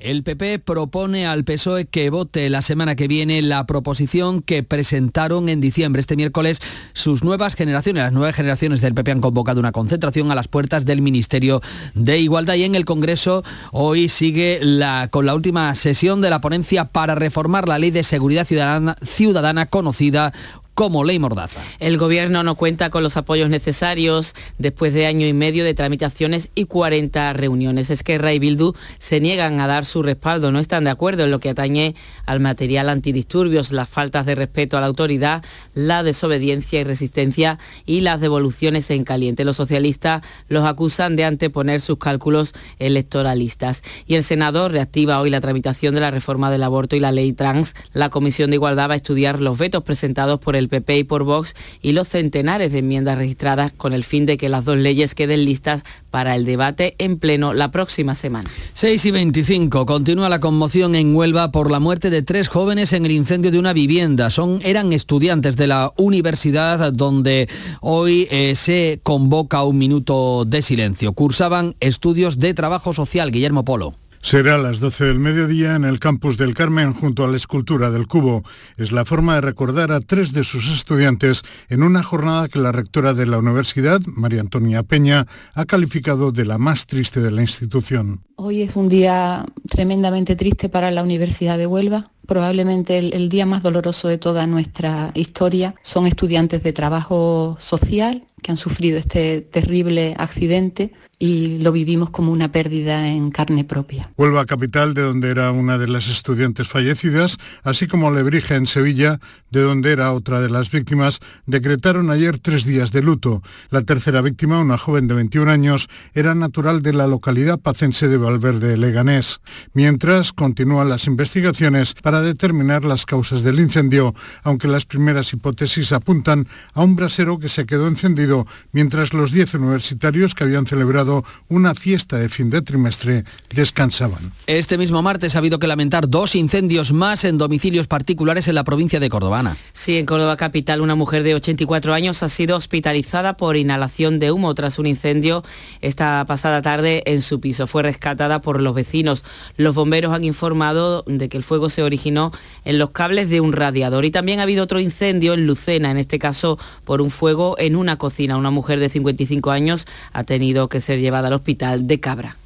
[0.00, 5.50] El PP propone al PSOE que vote la semana que viene la proposición que presentaron
[5.50, 6.00] en diciembre.
[6.00, 6.62] Este miércoles
[6.94, 10.86] sus nuevas generaciones, las nuevas generaciones del PP han convocado una concentración a las puertas
[10.86, 11.60] del Ministerio
[11.94, 16.40] de Igualdad y en el Congreso hoy sigue la, con la última sesión de la
[16.40, 20.32] ponencia para reformar la Ley de Seguridad Ciudadana, ciudadana conocida
[20.74, 21.60] como ley mordaza.
[21.78, 26.50] El gobierno no cuenta con los apoyos necesarios después de año y medio de tramitaciones
[26.54, 27.90] y 40 reuniones.
[27.90, 31.38] Esquerra y Bildu se niegan a dar su respaldo, no están de acuerdo en lo
[31.38, 31.94] que atañe
[32.26, 38.00] al material antidisturbios, las faltas de respeto a la autoridad, la desobediencia y resistencia y
[38.00, 39.44] las devoluciones en caliente.
[39.44, 43.82] Los socialistas los acusan de anteponer sus cálculos electoralistas.
[44.06, 47.32] Y el senador reactiva hoy la tramitación de la reforma del aborto y la ley
[47.32, 47.74] trans.
[47.92, 51.24] La Comisión de Igualdad va a estudiar los vetos presentados por el PP y por
[51.24, 55.14] Vox y los centenares de enmiendas registradas con el fin de que las dos leyes
[55.14, 58.50] queden listas para el debate en pleno la próxima semana.
[58.74, 59.86] 6 y 25.
[59.86, 63.58] Continúa la conmoción en Huelva por la muerte de tres jóvenes en el incendio de
[63.58, 64.30] una vivienda.
[64.30, 67.48] Son, eran estudiantes de la universidad donde
[67.80, 71.12] hoy eh, se convoca un minuto de silencio.
[71.12, 73.30] Cursaban estudios de trabajo social.
[73.30, 73.94] Guillermo Polo.
[74.22, 77.90] Será a las 12 del mediodía en el campus del Carmen junto a la escultura
[77.90, 78.44] del cubo.
[78.76, 82.70] Es la forma de recordar a tres de sus estudiantes en una jornada que la
[82.70, 87.40] rectora de la universidad, María Antonia Peña, ha calificado de la más triste de la
[87.40, 88.20] institución.
[88.36, 92.10] Hoy es un día tremendamente triste para la Universidad de Huelva.
[92.26, 95.74] Probablemente el, el día más doloroso de toda nuestra historia.
[95.82, 102.32] Son estudiantes de trabajo social que han sufrido este terrible accidente y lo vivimos como
[102.32, 104.10] una pérdida en carne propia.
[104.16, 109.20] Huelva capital, de donde era una de las estudiantes fallecidas, así como Lebrija en Sevilla,
[109.50, 113.42] de donde era otra de las víctimas, decretaron ayer tres días de luto.
[113.68, 118.16] La tercera víctima, una joven de 21 años, era natural de la localidad pacense de
[118.16, 119.40] Valverde Leganés.
[119.74, 126.48] Mientras continúan las investigaciones para determinar las causas del incendio, aunque las primeras hipótesis apuntan
[126.72, 128.29] a un brasero que se quedó encendido
[128.72, 134.32] mientras los 10 universitarios que habían celebrado una fiesta de fin de trimestre descansaban.
[134.46, 138.64] Este mismo martes ha habido que lamentar dos incendios más en domicilios particulares en la
[138.64, 139.30] provincia de Córdoba.
[139.72, 144.32] Sí, en Córdoba capital una mujer de 84 años ha sido hospitalizada por inhalación de
[144.32, 145.42] humo tras un incendio
[145.80, 147.66] esta pasada tarde en su piso.
[147.66, 149.24] Fue rescatada por los vecinos.
[149.56, 152.32] Los bomberos han informado de que el fuego se originó
[152.64, 155.96] en los cables de un radiador y también ha habido otro incendio en Lucena, en
[155.96, 158.19] este caso por un fuego en una cocina.
[158.20, 162.36] Una mujer de 55 años ha tenido que ser llevada al hospital de Cabra.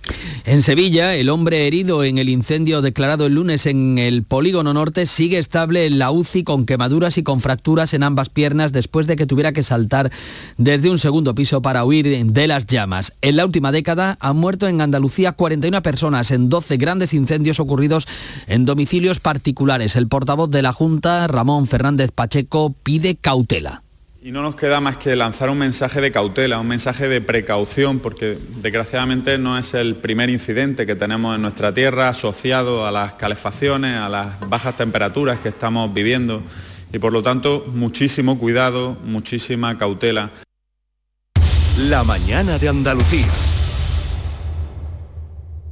[0.44, 5.06] En Sevilla, el hombre herido en el incendio declarado el lunes en el polígono norte
[5.06, 9.16] sigue estable en la UCI con quemaduras y con fracturas en ambas piernas después de
[9.16, 10.12] que tuviera que saltar
[10.58, 13.14] desde un segundo piso para huir de las llamas.
[13.22, 18.06] En la última década han muerto en Andalucía 41 personas en 12 grandes incendios ocurridos
[18.46, 19.96] en domicilios particulares.
[19.96, 23.83] El portavoz de la Junta, Ramón Fernández Pacheco, pide cautela.
[24.26, 27.98] Y no nos queda más que lanzar un mensaje de cautela, un mensaje de precaución,
[27.98, 33.12] porque desgraciadamente no es el primer incidente que tenemos en nuestra tierra asociado a las
[33.12, 36.42] calefacciones, a las bajas temperaturas que estamos viviendo.
[36.90, 40.30] Y por lo tanto, muchísimo cuidado, muchísima cautela.
[41.76, 43.28] La mañana de Andalucía.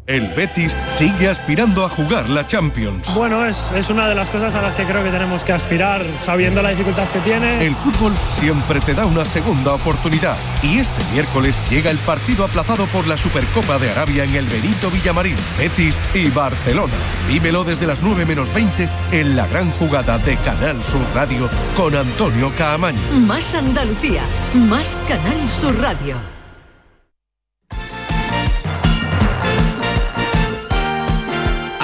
[0.09, 3.15] El Betis sigue aspirando a jugar la Champions.
[3.15, 6.05] Bueno, es, es, una de las cosas a las que creo que tenemos que aspirar,
[6.21, 7.65] sabiendo la dificultad que tiene.
[7.65, 10.37] El fútbol siempre te da una segunda oportunidad.
[10.61, 14.91] Y este miércoles llega el partido aplazado por la Supercopa de Arabia en el Benito
[14.91, 16.95] Villamarín, Betis y Barcelona.
[17.29, 21.95] Vívelo desde las 9 menos 20 en la gran jugada de Canal Sur Radio con
[21.95, 22.99] Antonio Caamaño.
[23.25, 24.23] Más Andalucía,
[24.55, 26.32] más Canal Sur Radio.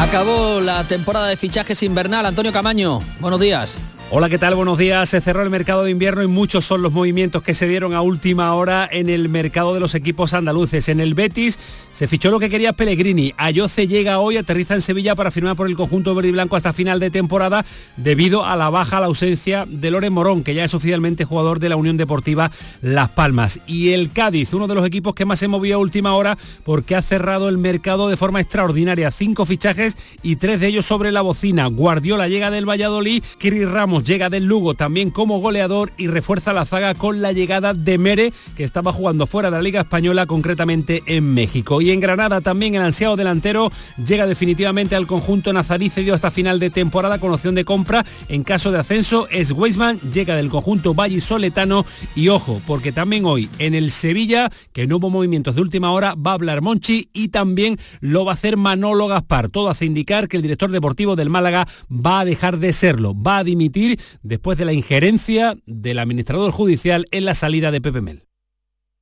[0.08, 2.24] Acabó la temporada de fichajes invernal.
[2.24, 3.76] Antonio Camaño, buenos días.
[4.10, 4.54] Hola, ¿qué tal?
[4.54, 5.06] Buenos días.
[5.10, 8.00] Se cerró el mercado de invierno y muchos son los movimientos que se dieron a
[8.00, 10.88] última hora en el mercado de los equipos andaluces.
[10.88, 11.58] En el Betis
[11.92, 13.34] se fichó lo que quería Pellegrini.
[13.36, 16.72] Ayoce llega hoy, aterriza en Sevilla para firmar por el conjunto verde y blanco hasta
[16.72, 17.66] final de temporada
[17.98, 21.68] debido a la baja, la ausencia de Loren Morón, que ya es oficialmente jugador de
[21.68, 23.60] la Unión Deportiva Las Palmas.
[23.66, 26.96] Y el Cádiz, uno de los equipos que más se movió a última hora porque
[26.96, 29.10] ha cerrado el mercado de forma extraordinaria.
[29.10, 31.66] Cinco fichajes y tres de ellos sobre la bocina.
[31.66, 36.64] Guardiola llega del Valladolid, Kiri Ramos Llega del Lugo también como goleador y refuerza la
[36.64, 41.02] zaga con la llegada de Mere, que estaba jugando fuera de la Liga Española, concretamente
[41.06, 41.80] en México.
[41.80, 43.70] Y en Granada también el ansiado delantero
[44.04, 48.04] llega definitivamente al conjunto nazarí, cedido hasta final de temporada con opción de compra.
[48.28, 53.48] En caso de ascenso es Weisman, llega del conjunto Soletano y ojo, porque también hoy
[53.58, 57.28] en el Sevilla, que no hubo movimientos de última hora, va a hablar Monchi y
[57.28, 59.48] también lo va a hacer Manolo Gaspar.
[59.48, 63.38] Todo hace indicar que el director deportivo del Málaga va a dejar de serlo, va
[63.38, 63.87] a dimitir
[64.22, 68.24] después de la injerencia del administrador judicial en la salida de Pepe Mel.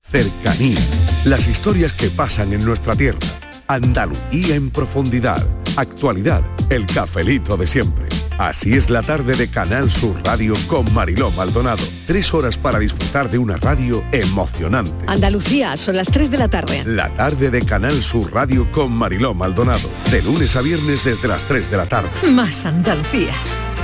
[0.03, 0.79] Cercanía.
[1.25, 3.19] Las historias que pasan en nuestra tierra.
[3.67, 5.45] Andalucía en profundidad.
[5.77, 6.43] Actualidad.
[6.71, 8.07] El cafelito de siempre.
[8.39, 11.83] Así es la tarde de Canal Sur Radio con Mariló Maldonado.
[12.07, 14.93] Tres horas para disfrutar de una radio emocionante.
[15.07, 16.85] Andalucía, son las 3 de la tarde.
[16.85, 19.89] La tarde de Canal Sur Radio con Mariló Maldonado.
[20.11, 22.11] De lunes a viernes desde las 3 de la tarde.
[22.31, 23.33] Más Andalucía.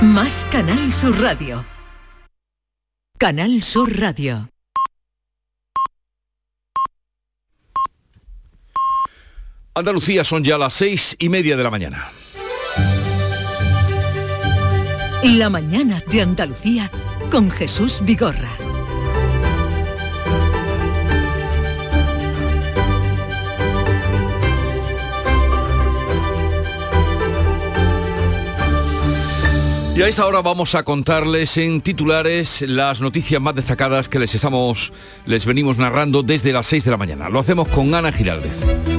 [0.01, 1.65] Más Canal Sur Radio.
[3.17, 4.49] Canal Sur Radio.
[9.75, 12.11] Andalucía son ya las seis y media de la mañana.
[15.23, 16.91] La mañana de Andalucía
[17.31, 18.62] con Jesús Vigorra.
[29.95, 34.33] Y a esta hora vamos a contarles en titulares las noticias más destacadas que les
[34.33, 34.91] estamos,
[35.27, 37.29] les venimos narrando desde las 6 de la mañana.
[37.29, 38.92] Lo hacemos con Ana Giraldez.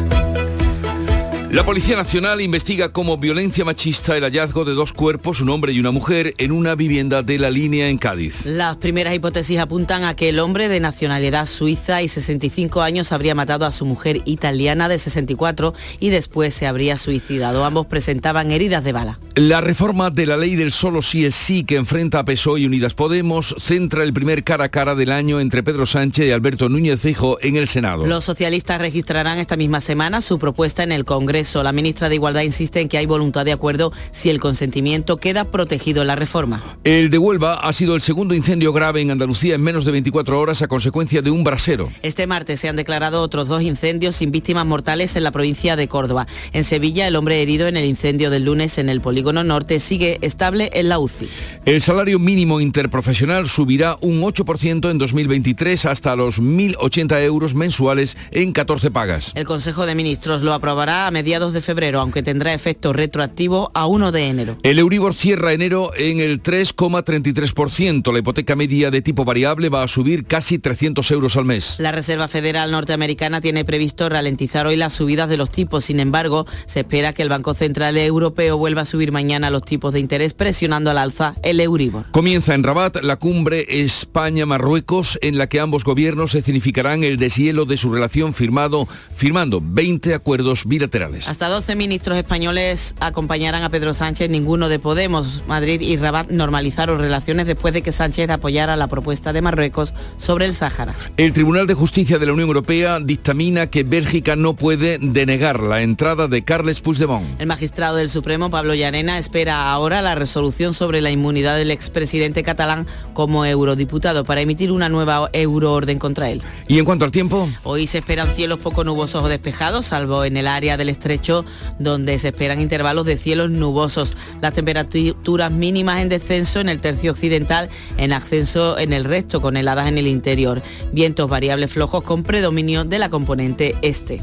[1.54, 5.78] La Policía Nacional investiga como violencia machista el hallazgo de dos cuerpos, un hombre y
[5.78, 8.44] una mujer, en una vivienda de la línea en Cádiz.
[8.44, 13.36] Las primeras hipótesis apuntan a que el hombre de nacionalidad suiza y 65 años habría
[13.36, 17.64] matado a su mujer italiana de 64 y después se habría suicidado.
[17.64, 19.20] Ambos presentaban heridas de bala.
[19.36, 22.66] La reforma de la ley del solo sí es sí que enfrenta a PSOE y
[22.66, 26.68] Unidas Podemos centra el primer cara a cara del año entre Pedro Sánchez y Alberto
[26.68, 28.06] Núñez Fijo en el Senado.
[28.06, 31.43] Los socialistas registrarán esta misma semana su propuesta en el Congreso.
[31.52, 35.44] La ministra de Igualdad insiste en que hay voluntad de acuerdo si el consentimiento queda
[35.44, 36.62] protegido en la reforma.
[36.84, 40.40] El de Huelva ha sido el segundo incendio grave en Andalucía en menos de 24
[40.40, 41.90] horas a consecuencia de un brasero.
[42.02, 45.86] Este martes se han declarado otros dos incendios sin víctimas mortales en la provincia de
[45.88, 46.26] Córdoba.
[46.52, 50.18] En Sevilla, el hombre herido en el incendio del lunes en el polígono norte sigue
[50.22, 51.28] estable en la UCI.
[51.66, 58.52] El salario mínimo interprofesional subirá un 8% en 2023 hasta los 1.080 euros mensuales en
[58.52, 59.32] 14 pagas.
[59.34, 63.86] El Consejo de Ministros lo aprobará a mediados de febrero, aunque tendrá efecto retroactivo a
[63.86, 64.56] 1 de enero.
[64.62, 68.12] El Euribor cierra enero en el 3,33%.
[68.12, 71.74] La hipoteca media de tipo variable va a subir casi 300 euros al mes.
[71.78, 75.86] La Reserva Federal norteamericana tiene previsto ralentizar hoy las subidas de los tipos.
[75.86, 79.92] Sin embargo, se espera que el Banco Central Europeo vuelva a subir mañana los tipos
[79.92, 82.06] de interés, presionando al alza el Euribor.
[82.12, 87.64] Comienza en Rabat la cumbre España-Marruecos, en la que ambos gobiernos se significarán el deshielo
[87.64, 91.23] de su relación firmado, firmando 20 acuerdos bilaterales.
[91.26, 95.42] Hasta 12 ministros españoles acompañarán a Pedro Sánchez, ninguno de Podemos.
[95.46, 100.44] Madrid y Rabat normalizaron relaciones después de que Sánchez apoyara la propuesta de Marruecos sobre
[100.44, 100.94] el Sáhara.
[101.16, 105.80] El Tribunal de Justicia de la Unión Europea dictamina que Bélgica no puede denegar la
[105.80, 107.24] entrada de Carles Puigdemont.
[107.40, 112.42] El magistrado del Supremo, Pablo Llarena, espera ahora la resolución sobre la inmunidad del expresidente
[112.42, 116.42] catalán como eurodiputado para emitir una nueva euroorden contra él.
[116.68, 117.48] ¿Y en cuanto al tiempo?
[117.62, 121.44] Hoy se esperan cielos poco nubosos o despejados, salvo en el área del estrecho
[121.78, 124.14] donde se esperan intervalos de cielos nubosos.
[124.40, 129.56] Las temperaturas mínimas en descenso en el tercio occidental, en ascenso en el resto, con
[129.56, 130.62] heladas en el interior.
[130.92, 134.20] Vientos variables flojos con predominio de la componente este.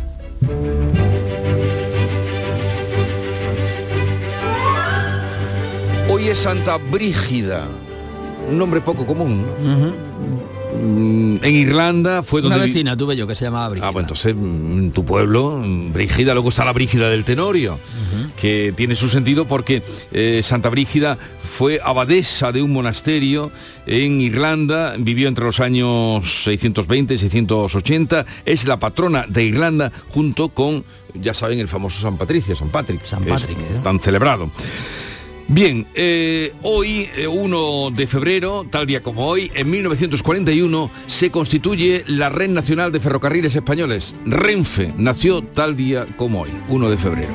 [6.09, 7.67] Hoy es Santa Brígida,
[8.49, 9.45] un nombre poco común.
[10.73, 12.55] En Irlanda fue donde...
[12.55, 13.87] Una vecina tuve yo que se llamaba Brígida.
[13.87, 17.79] Ah, bueno, entonces mm, tu pueblo, mm, Brígida, luego está la Brígida del Tenorio,
[18.39, 23.51] que tiene su sentido porque eh, Santa Brígida fue abadesa de un monasterio
[23.85, 30.49] en Irlanda, vivió entre los años 620 y 680, es la patrona de Irlanda junto
[30.49, 33.79] con, ya saben, el famoso San Patricio, San Patrick, San Patrick, ¿eh?
[33.83, 34.49] tan celebrado.
[35.53, 42.05] Bien, eh, hoy, eh, 1 de febrero, tal día como hoy, en 1941, se constituye
[42.07, 44.15] la Red Nacional de Ferrocarriles Españoles.
[44.25, 47.33] Renfe nació tal día como hoy, 1 de febrero.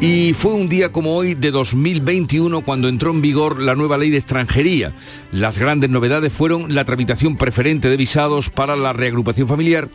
[0.00, 4.10] Y fue un día como hoy de 2021 cuando entró en vigor la nueva ley
[4.10, 4.92] de extranjería.
[5.32, 9.90] Las grandes novedades fueron la tramitación preferente de visados para la reagrupación familiar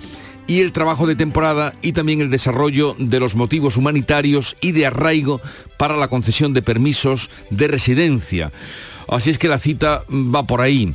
[0.47, 4.85] y el trabajo de temporada y también el desarrollo de los motivos humanitarios y de
[4.85, 5.41] arraigo
[5.77, 8.51] para la concesión de permisos de residencia.
[9.07, 10.93] Así es que la cita va por ahí.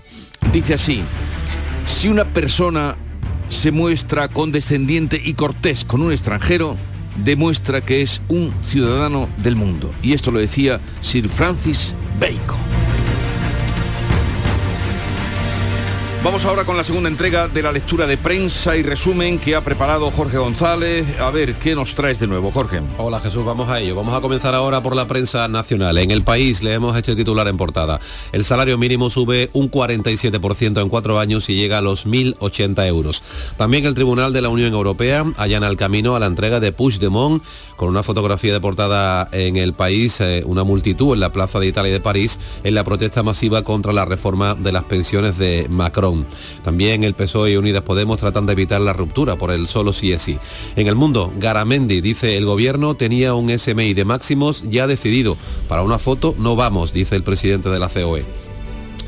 [0.53, 1.03] Dice así,
[1.85, 2.97] si una persona
[3.49, 6.77] se muestra condescendiente y cortés con un extranjero,
[7.25, 9.91] demuestra que es un ciudadano del mundo.
[10.03, 12.70] Y esto lo decía Sir Francis Bacon.
[16.23, 19.65] Vamos ahora con la segunda entrega de la lectura de prensa y resumen que ha
[19.65, 21.19] preparado Jorge González.
[21.19, 22.83] A ver, ¿qué nos traes de nuevo, Jorge?
[22.99, 23.95] Hola Jesús, vamos a ello.
[23.95, 25.97] Vamos a comenzar ahora por la prensa nacional.
[25.97, 28.01] En el país leemos este titular en portada.
[28.33, 33.23] El salario mínimo sube un 47% en cuatro años y llega a los 1.080 euros.
[33.57, 37.43] También el Tribunal de la Unión Europea allana el camino a la entrega de Puigdemont
[37.77, 41.67] con una fotografía de portada en el país, eh, una multitud en la Plaza de
[41.67, 46.10] Italia de París en la protesta masiva contra la reforma de las pensiones de Macron.
[46.63, 50.13] También el PSOE y Unidas Podemos tratan de evitar la ruptura por el solo sí
[50.13, 50.39] es sí.
[50.77, 55.37] En el mundo, Garamendi dice el gobierno tenía un SMI de máximos ya decidido.
[55.69, 58.40] Para una foto no vamos, dice el presidente de la COE.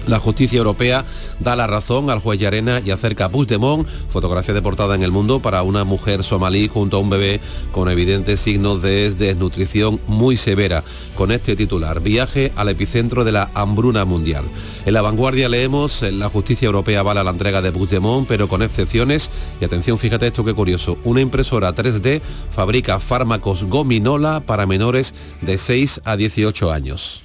[0.06, 1.04] La justicia europea
[1.38, 5.12] da la razón al juez Yarena y acerca a Puigdemont, fotografía de portada en el
[5.12, 7.40] mundo para una mujer somalí junto a un bebé
[7.70, 10.82] con evidentes signos de desnutrición muy severa.
[11.14, 14.44] Con este titular, viaje al epicentro de la hambruna mundial.
[14.86, 19.30] En la vanguardia leemos, la justicia europea avala la entrega de Puigdemont, pero con excepciones.
[19.60, 25.58] Y atención, fíjate esto qué curioso, una impresora 3D fabrica fármacos gominola para menores de
[25.58, 27.22] 6 a 18 años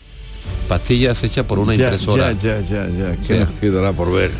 [0.68, 2.32] pastillas hechas por una impresora.
[2.34, 3.18] Ya, ya, ya, ya.
[3.28, 4.32] ¿Qué nos quedará por ver?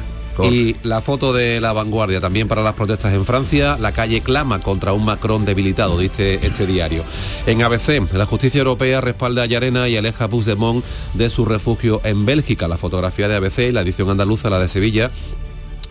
[0.44, 4.60] Y la foto de la vanguardia también para las protestas en Francia, la calle clama
[4.60, 7.04] contra un Macron debilitado, dice este diario.
[7.48, 10.84] En ABC, la justicia europea respalda a Yarena y aleja a Puigdemont
[11.14, 12.68] de su refugio en Bélgica.
[12.68, 15.12] La fotografía de ABC, la edición andaluza, la de Sevilla,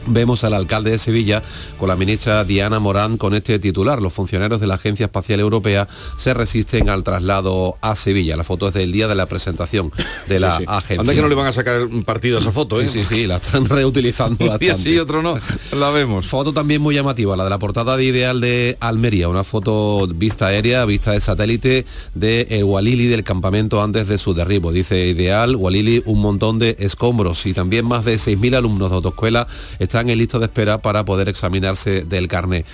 [0.07, 1.43] Vemos al alcalde de Sevilla
[1.79, 4.01] con la ministra Diana Morán con este titular.
[4.01, 8.37] Los funcionarios de la Agencia Espacial Europea se resisten al traslado a Sevilla.
[8.37, 9.91] La foto es del día de la presentación
[10.29, 11.01] de la agencia.
[11.01, 12.89] Anda que no le van a sacar un partido a esa foto, ¿eh?
[12.89, 14.83] Sí, sí, sí, la están reutilizando bastante.
[14.83, 15.39] sí, otro no,
[15.73, 16.27] la vemos.
[16.27, 19.29] Foto también muy llamativa, la de la portada de Ideal de Almería.
[19.29, 24.35] Una foto vista aérea, vista de satélite de el Walili del campamento antes de su
[24.35, 24.73] derribo.
[24.73, 29.47] Dice Ideal, Walili, un montón de escombros y también más de 6.000 alumnos de autoescuela
[29.79, 32.67] están están en lista de espera para poder examinarse del carnet.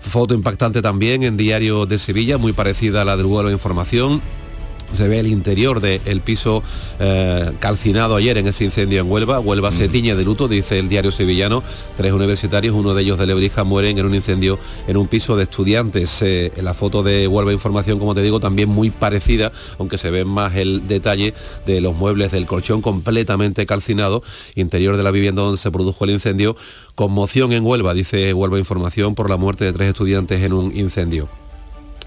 [0.00, 4.22] Foto impactante también en Diario de Sevilla, muy parecida a la del vuelo de información
[4.92, 6.62] se ve el interior del piso
[6.98, 9.40] eh, calcinado ayer en ese incendio en Huelva.
[9.40, 11.62] Huelva se tiñe de luto, dice el diario sevillano.
[11.96, 15.44] Tres universitarios, uno de ellos de Lebrija, mueren en un incendio en un piso de
[15.44, 16.22] estudiantes.
[16.22, 20.10] Eh, en la foto de Huelva Información, como te digo, también muy parecida, aunque se
[20.10, 21.34] ve más el detalle
[21.66, 24.22] de los muebles del colchón completamente calcinado,
[24.54, 26.56] interior de la vivienda donde se produjo el incendio.
[26.94, 31.41] Conmoción en Huelva, dice Huelva Información, por la muerte de tres estudiantes en un incendio.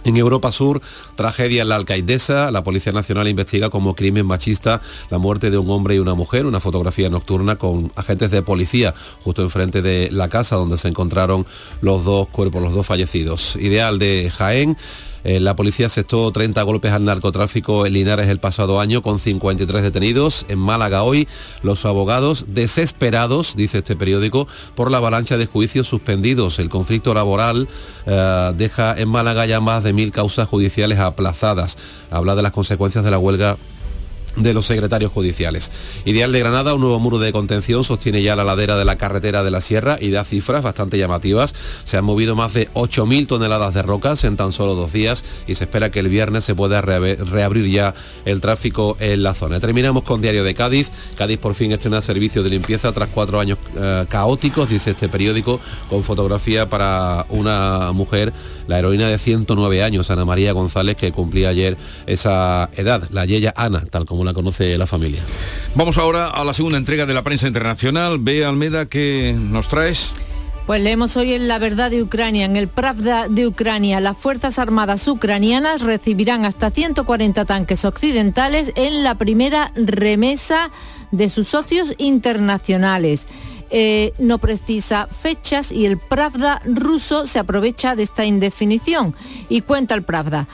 [0.06, 0.82] En Europa Sur,
[1.16, 2.51] tragedia en la Alcaidesa.
[2.51, 4.80] La Policía Nacional investiga como crimen machista
[5.10, 6.45] la muerte de un hombre y una mujer.
[6.45, 8.93] Una fotografía nocturna con agentes de policía
[9.24, 11.47] justo enfrente de la casa donde se encontraron
[11.82, 13.56] los dos cuerpos, los dos fallecidos.
[13.56, 14.78] Ideal de Jaén.
[15.26, 19.82] Eh, la policía aceptó 30 golpes al narcotráfico en Linares el pasado año con 53
[19.82, 20.45] detenidos.
[20.49, 21.28] En Málaga hoy
[21.63, 26.59] los abogados desesperados, dice este periódico, por la avalancha de juicios suspendidos.
[26.59, 27.67] El conflicto laboral
[28.05, 31.78] eh, deja en Málaga ya más de mil causas judiciales aplazadas.
[32.11, 33.57] Habla de las consecuencias de la huelga
[34.36, 35.71] de los secretarios judiciales.
[36.05, 39.43] Ideal de Granada, un nuevo muro de contención sostiene ya la ladera de la carretera
[39.43, 41.53] de la Sierra y da cifras bastante llamativas.
[41.86, 45.55] Se han movido más de 8.000 toneladas de rocas en tan solo dos días y
[45.55, 47.93] se espera que el viernes se pueda reabrir ya
[48.25, 49.59] el tráfico en la zona.
[49.59, 50.91] Terminamos con Diario de Cádiz.
[51.17, 55.59] Cádiz por fin estrena servicio de limpieza tras cuatro años eh, caóticos, dice este periódico,
[55.89, 58.33] con fotografía para una mujer,
[58.67, 61.77] la heroína de 109 años, Ana María González, que cumplía ayer
[62.07, 65.21] esa edad, la Yeya Ana, tal como la conoce la familia.
[65.76, 68.17] Vamos ahora a la segunda entrega de la prensa internacional.
[68.19, 70.11] Ve Almeda, ¿qué nos traes?
[70.65, 74.57] Pues leemos hoy en La Verdad de Ucrania, en el Pravda de Ucrania, las Fuerzas
[74.57, 80.71] Armadas ucranianas recibirán hasta 140 tanques occidentales en la primera remesa
[81.11, 83.28] de sus socios internacionales.
[83.69, 89.15] Eh, no precisa fechas y el Pravda ruso se aprovecha de esta indefinición
[89.49, 90.47] y cuenta el Pravda.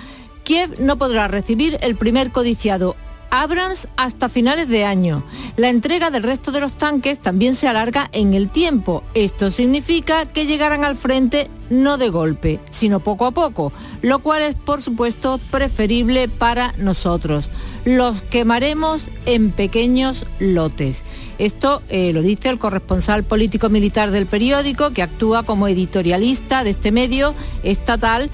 [0.43, 2.97] Kiev no podrá recibir el primer codiciado
[3.31, 5.23] Abrams hasta finales de año.
[5.55, 9.03] La entrega del resto de los tanques también se alarga en el tiempo.
[9.13, 13.71] Esto significa que llegarán al frente no de golpe, sino poco a poco,
[14.01, 17.49] lo cual es por supuesto preferible para nosotros.
[17.85, 21.03] Los quemaremos en pequeños lotes.
[21.37, 26.71] Esto eh, lo dice el corresponsal político militar del periódico, que actúa como editorialista de
[26.71, 28.29] este medio estatal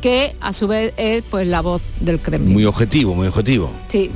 [0.00, 2.52] que a su vez es pues la voz del Kremlin.
[2.52, 3.70] Muy objetivo, muy objetivo.
[3.88, 4.10] Sí.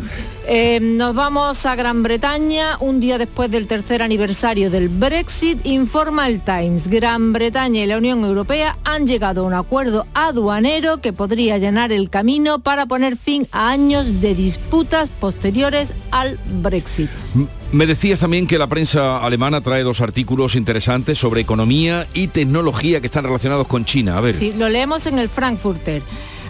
[0.47, 6.28] Eh, nos vamos a Gran Bretaña, un día después del tercer aniversario del Brexit, informa
[6.28, 6.89] el Times.
[6.89, 11.93] Gran Bretaña y la Unión Europea han llegado a un acuerdo aduanero que podría llenar
[11.93, 17.09] el camino para poner fin a años de disputas posteriores al Brexit.
[17.75, 23.01] Me decías también que la prensa alemana trae dos artículos interesantes sobre economía y tecnología
[23.01, 24.16] que están relacionados con China.
[24.16, 24.37] A ver.
[24.37, 26.01] Sí, lo leemos en el Frankfurter.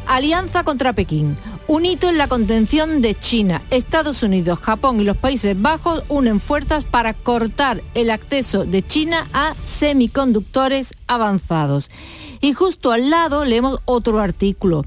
[0.07, 1.39] Alianza contra Pekín.
[1.67, 3.63] Un hito en la contención de China.
[3.71, 9.27] Estados Unidos, Japón y los Países Bajos unen fuerzas para cortar el acceso de China
[9.33, 11.91] a semiconductores avanzados.
[12.43, 14.85] Y justo al lado leemos otro artículo.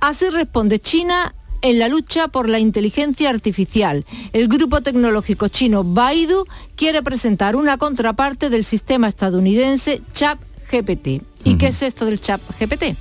[0.00, 4.04] Así responde China en la lucha por la inteligencia artificial.
[4.32, 6.46] El grupo tecnológico chino Baidu
[6.76, 11.22] quiere presentar una contraparte del sistema estadounidense ChatGPT.
[11.44, 12.96] ¿Y qué es esto del ChatGPT?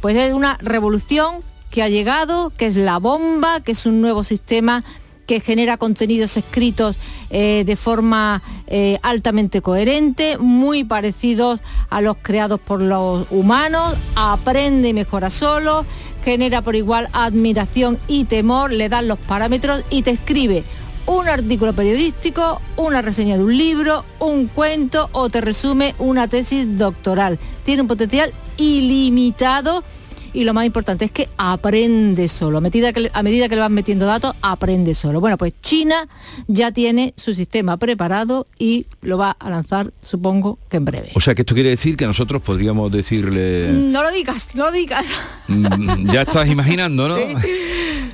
[0.00, 1.36] Pues es una revolución
[1.70, 4.84] que ha llegado, que es la bomba, que es un nuevo sistema
[5.26, 6.98] que genera contenidos escritos
[7.30, 11.60] eh, de forma eh, altamente coherente, muy parecidos
[11.90, 15.86] a los creados por los humanos, aprende y mejora solo,
[16.24, 20.64] genera por igual admiración y temor, le dan los parámetros y te escribe
[21.06, 26.78] un artículo periodístico, una reseña de un libro, un cuento o te resume una tesis
[26.78, 27.38] doctoral.
[27.64, 29.82] Tiene un potencial ilimitado
[30.34, 32.58] y lo más importante es que aprende solo.
[32.58, 35.20] A medida que, a medida que le van metiendo datos, aprende solo.
[35.20, 36.08] Bueno, pues China
[36.46, 41.10] ya tiene su sistema preparado y lo va a lanzar, supongo que en breve.
[41.14, 43.70] O sea, que esto quiere decir que nosotros podríamos decirle...
[43.72, 45.06] No lo digas, no lo digas.
[45.48, 47.16] Mm, ya estás imaginando, ¿no?
[47.42, 47.48] Sí.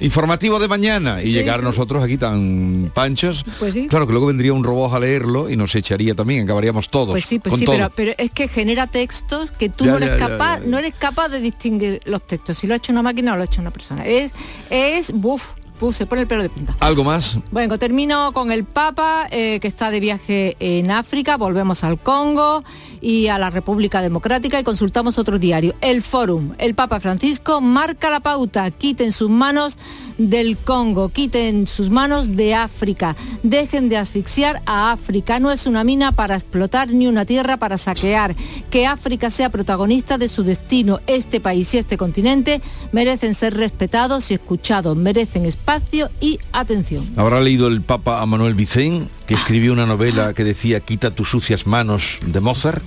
[0.01, 1.65] Informativo de mañana y Sí, llegar sí.
[1.65, 3.45] nosotros aquí tan panchos.
[3.59, 3.89] Pues sí.
[3.89, 7.11] Claro que luego vendría un robot a leerlo y nos echaría también, acabaríamos todos.
[7.11, 10.11] Pues sí, pues sí, pero, pero es que genera textos que tú Ya, no eres
[10.11, 13.03] ya, capaz, ya, no eres capaz de distinguir los textos, si lo ha hecho una
[13.03, 14.05] máquina o lo ha hecho una persona.
[14.07, 14.33] Es,
[14.71, 16.77] es, buf, buf, se pone el pelo de punta.
[16.81, 17.39] ¿Algo más?
[17.51, 22.65] Bueno, termino con el Papa, eh, que está de viaje en África, volvemos al Congo
[23.01, 26.53] y a la República Democrática y consultamos otro diario, El Fórum.
[26.59, 29.79] El Papa Francisco marca la pauta, quiten sus manos
[30.19, 35.85] del Congo, quiten sus manos de África, dejen de asfixiar a África, no es una
[35.85, 38.35] mina para explotar ni una tierra para saquear,
[38.71, 42.61] que África sea protagonista de su destino, este país y este continente
[42.93, 47.07] merecen ser respetados y escuchados, merecen espacio y atención.
[47.17, 51.31] ¿Habrá leído el Papa a Manuel Vicén, que escribió una novela que decía Quita tus
[51.31, 52.83] sucias manos de Mozart?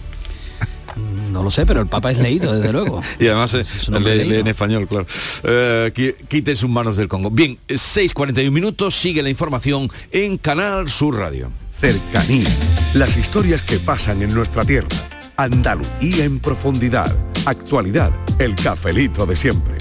[1.31, 3.01] No lo sé, pero el Papa es leído, desde luego.
[3.19, 4.25] Y además eh, lee- leído.
[4.33, 5.05] lee en español, claro.
[5.43, 7.31] Eh, qui- quiten sus manos del Congo.
[7.31, 11.51] Bien, 6.41 minutos, sigue la información en Canal Sur Radio.
[11.79, 12.47] Cercanía.
[12.93, 14.87] Las historias que pasan en nuestra tierra.
[15.37, 17.11] Andalucía en profundidad.
[17.45, 18.11] Actualidad.
[18.37, 19.80] El cafelito de siempre.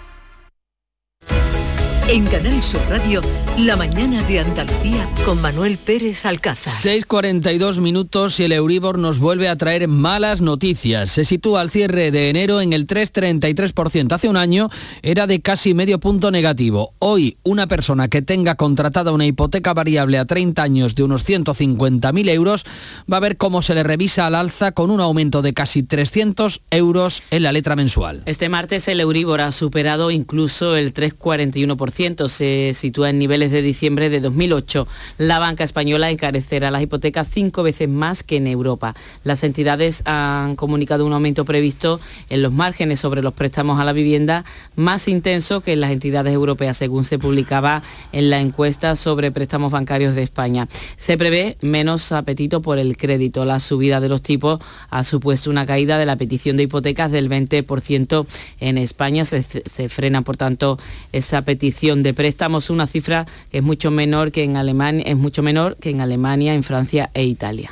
[2.13, 3.21] En Canal Sur Radio,
[3.57, 6.73] la mañana de Andalucía con Manuel Pérez Alcázar.
[6.73, 11.09] 6.42 minutos y el Euribor nos vuelve a traer malas noticias.
[11.09, 14.11] Se sitúa al cierre de enero en el 3,33%.
[14.11, 14.69] Hace un año
[15.03, 16.95] era de casi medio punto negativo.
[16.99, 22.29] Hoy, una persona que tenga contratada una hipoteca variable a 30 años de unos 150.000
[22.29, 22.65] euros
[23.09, 26.59] va a ver cómo se le revisa al alza con un aumento de casi 300
[26.71, 28.23] euros en la letra mensual.
[28.25, 34.09] Este martes el Euribor ha superado incluso el 3,41%, se sitúa en niveles de diciembre
[34.09, 34.87] de 2008.
[35.19, 38.95] La banca española encarecerá las hipotecas cinco veces más que en Europa.
[39.23, 41.99] Las entidades han comunicado un aumento previsto
[42.29, 44.45] en los márgenes sobre los préstamos a la vivienda
[44.75, 47.83] más intenso que en las entidades europeas, según se publicaba
[48.13, 50.67] en la encuesta sobre préstamos bancarios de España.
[50.97, 53.45] Se prevé menos apetito por el crédito.
[53.45, 57.29] La subida de los tipos ha supuesto una caída de la petición de hipotecas del
[57.29, 58.25] 20%
[58.59, 59.23] en España.
[59.23, 59.43] Se,
[59.87, 60.79] frena, por tanto,
[61.11, 65.41] esa petición de préstamos, una cifra que es mucho menor que en Alemania, es mucho
[65.41, 67.71] menor que en Alemania, en Francia e Italia.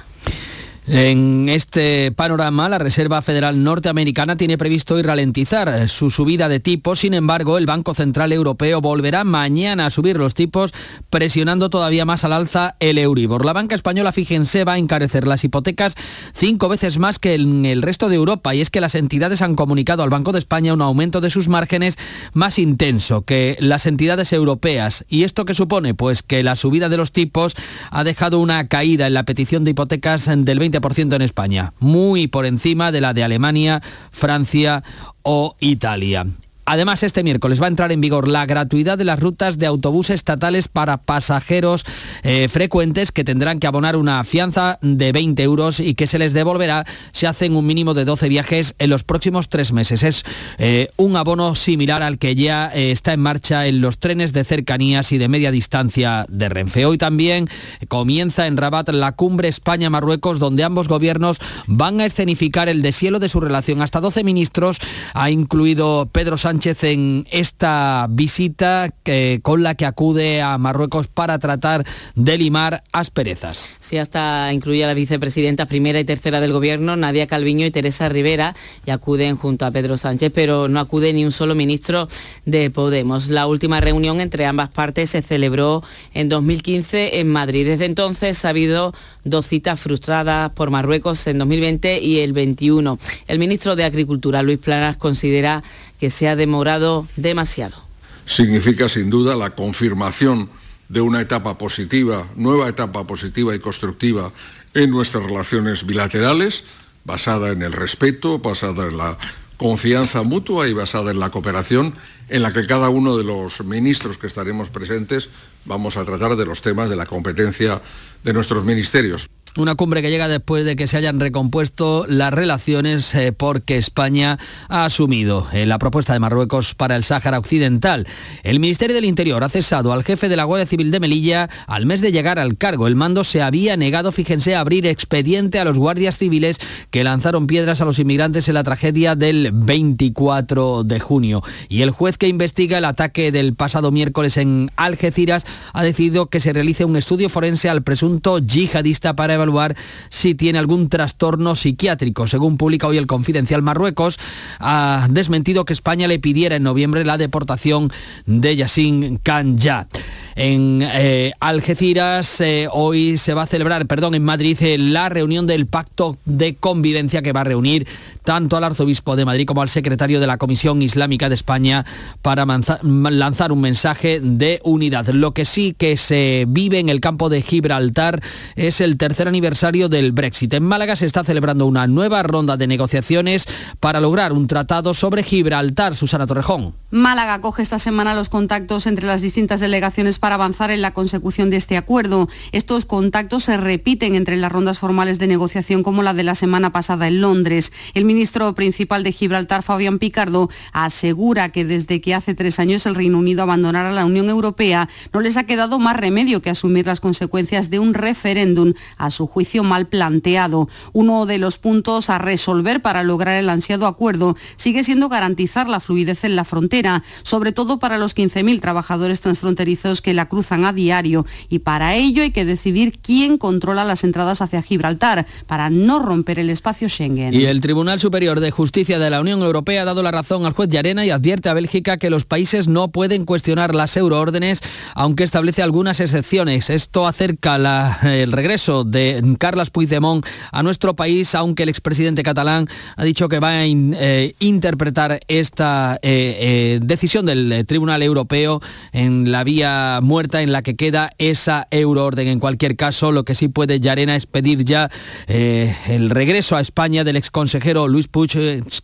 [0.92, 7.02] En este panorama, la Reserva Federal Norteamericana tiene previsto hoy ralentizar su subida de tipos.
[7.02, 10.72] Sin embargo, el Banco Central Europeo volverá mañana a subir los tipos,
[11.12, 13.46] presionando todavía más al alza el Euribor.
[13.46, 15.94] La banca española, fíjense, va a encarecer las hipotecas
[16.34, 18.56] cinco veces más que en el resto de Europa.
[18.56, 21.50] Y es que las entidades han comunicado al Banco de España un aumento de sus
[21.50, 22.00] márgenes
[22.34, 25.06] más intenso que las entidades europeas.
[25.08, 25.94] ¿Y esto qué supone?
[25.94, 27.54] Pues que la subida de los tipos
[27.92, 32.28] ha dejado una caída en la petición de hipotecas del 20% 20% en España, muy
[32.28, 34.84] por encima de la de Alemania, Francia
[35.22, 36.26] o Italia.
[36.72, 40.12] Además, este miércoles va a entrar en vigor la gratuidad de las rutas de autobús
[40.12, 41.84] estatales para pasajeros
[42.22, 46.34] eh, frecuentes que tendrán que abonar una fianza de 20 euros y que se les
[46.34, 50.04] devolverá si hacen un mínimo de 12 viajes en los próximos tres meses.
[50.04, 50.24] Es
[50.60, 54.44] eh, un abono similar al que ya eh, está en marcha en los trenes de
[54.44, 56.86] cercanías y de media distancia de Renfe.
[56.86, 57.50] Hoy también
[57.88, 63.28] comienza en Rabat la cumbre España-Marruecos, donde ambos gobiernos van a escenificar el deshielo de
[63.28, 63.82] su relación.
[63.82, 64.78] Hasta 12 ministros
[65.16, 71.40] ha incluido Pedro Sánchez en esta visita que, con la que acude a Marruecos para
[71.40, 71.86] tratar
[72.16, 73.70] de limar asperezas.
[73.80, 78.10] Sí, hasta incluye a la vicepresidenta primera y tercera del gobierno, Nadia Calviño y Teresa
[78.10, 78.56] Rivera,
[78.86, 82.10] y acuden junto a Pedro Sánchez, pero no acude ni un solo ministro
[82.46, 83.30] de Podemos.
[83.30, 85.82] La última reunión entre ambas partes se celebró
[86.14, 87.66] en 2015 en Madrid.
[87.66, 88.94] Desde entonces ha habido
[89.24, 93.00] dos citas frustradas por Marruecos en 2020 y el 21.
[93.28, 95.64] El ministro de Agricultura, Luis Planas, considera
[96.00, 97.84] que se ha demorado demasiado.
[98.26, 100.50] Significa sin duda la confirmación
[100.88, 104.32] de una etapa positiva, nueva etapa positiva y constructiva
[104.74, 106.64] en nuestras relaciones bilaterales,
[107.06, 109.18] basada en el respeto, basada en la
[109.58, 111.94] confianza mutua y basada en la cooperación,
[112.30, 115.30] en la que cada uno de los ministros que estaremos presentes
[115.66, 117.82] vamos a tratar de los temas de la competencia
[118.24, 119.30] de nuestros ministerios.
[119.58, 124.38] Una cumbre que llega después de que se hayan recompuesto las relaciones eh, porque España
[124.68, 128.06] ha asumido eh, la propuesta de Marruecos para el Sáhara Occidental.
[128.44, 131.88] El Ministerio del Interior ha cesado al jefe de la Guardia Civil de Melilla al
[131.88, 132.88] mes de llegar al cargo.
[132.88, 136.60] El mando se había negado, fíjense, a abrir expediente a los guardias civiles
[136.92, 141.44] que lanzaron piedras a los inmigrantes en la tragedia del 24 de junio.
[141.70, 146.40] Y el juez que investiga el ataque del pasado miércoles en Algeciras ha decidido que
[146.40, 149.76] se realice un estudio forense al presunto yihadista para evaluar
[150.10, 152.28] si tiene algún trastorno psiquiátrico.
[152.28, 154.20] Según publica hoy el Confidencial Marruecos,
[154.60, 157.92] ha desmentido que España le pidiera en noviembre la deportación
[158.26, 159.88] de Yassin Kanja.
[160.36, 165.48] En eh, Algeciras eh, hoy se va a celebrar, perdón, en Madrid eh, la reunión
[165.48, 167.86] del Pacto de Convivencia que va a reunir
[168.24, 171.86] tanto al arzobispo de Madrid como al secretario de la Comisión Islámica de España
[172.22, 175.08] para lanzar un mensaje de unidad.
[175.08, 178.22] Lo que sí que se vive en el campo de Gibraltar
[178.56, 180.54] es el tercer aniversario del Brexit.
[180.54, 183.46] En Málaga se está celebrando una nueva ronda de negociaciones
[183.80, 185.96] para lograr un tratado sobre Gibraltar.
[185.96, 186.74] Susana Torrejón.
[186.92, 191.50] Málaga coge esta semana los contactos entre las distintas delegaciones para avanzar en la consecución
[191.50, 192.28] de este acuerdo.
[192.52, 196.72] Estos contactos se repiten entre las rondas formales de negociación como la de la semana
[196.72, 197.72] pasada en Londres.
[197.94, 202.96] El ministro principal de Gibraltar, Fabián Picardo, asegura que desde que hace tres años el
[202.96, 207.00] Reino Unido abandonara la Unión Europea, no les ha quedado más remedio que asumir las
[207.00, 210.70] consecuencias de un referéndum, a su juicio mal planteado.
[210.94, 215.82] Uno de los puntos a resolver para lograr el ansiado acuerdo sigue siendo garantizar la
[215.82, 220.72] fluidez en la frontera, sobre todo para los 15.000 trabajadores transfronterizos que la cruzan a
[220.72, 226.00] diario y para ello hay que decidir quién controla las entradas hacia Gibraltar para no
[226.00, 227.34] romper el espacio Schengen.
[227.34, 230.54] Y el Tribunal Superior de Justicia de la Unión Europea ha dado la razón al
[230.54, 234.62] juez Llarena y advierte a Bélgica que los países no pueden cuestionar las euroórdenes,
[234.96, 236.70] aunque establece algunas excepciones.
[236.70, 237.58] Esto acerca
[238.04, 243.40] el regreso de Carles Puigdemont a nuestro país, aunque el expresidente catalán ha dicho que
[243.40, 250.42] va a eh, interpretar esta eh, eh, decisión del Tribunal Europeo en la vía muerta
[250.42, 252.28] en la que queda esa euroorden.
[252.28, 254.90] En cualquier caso, lo que sí puede Yarena es pedir ya
[255.28, 258.32] eh, el regreso a España del exconsejero Luis Puig,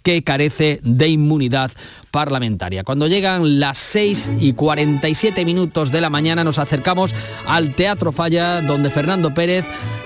[0.03, 1.71] que carece de inmunidad
[2.11, 2.83] parlamentaria.
[2.83, 7.13] Cuando llegan las 6 y 47 minutos de la mañana nos acercamos
[7.45, 9.65] al Teatro Falla, donde Fernando Pérez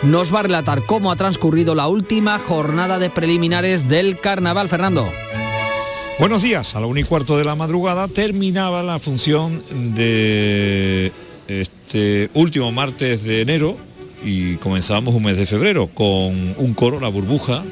[0.09, 4.67] nos va a relatar cómo ha transcurrido la última jornada de preliminares del carnaval.
[4.67, 5.07] Fernando.
[6.17, 9.63] Buenos días, a la 1 y cuarto de la madrugada terminaba la función
[9.95, 11.11] de
[11.47, 13.77] este último martes de enero
[14.25, 17.63] y comenzábamos un mes de febrero con un coro, la burbuja,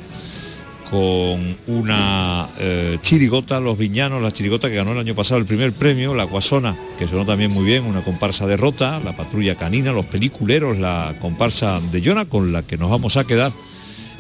[0.90, 5.74] con una eh, chirigota, Los Viñanos, la chirigota que ganó el año pasado el primer
[5.74, 9.92] premio, la Guasona, que sonó también muy bien, una comparsa de Rota, la Patrulla Canina,
[9.92, 13.52] los peliculeros, la comparsa de Yona, con la que nos vamos a quedar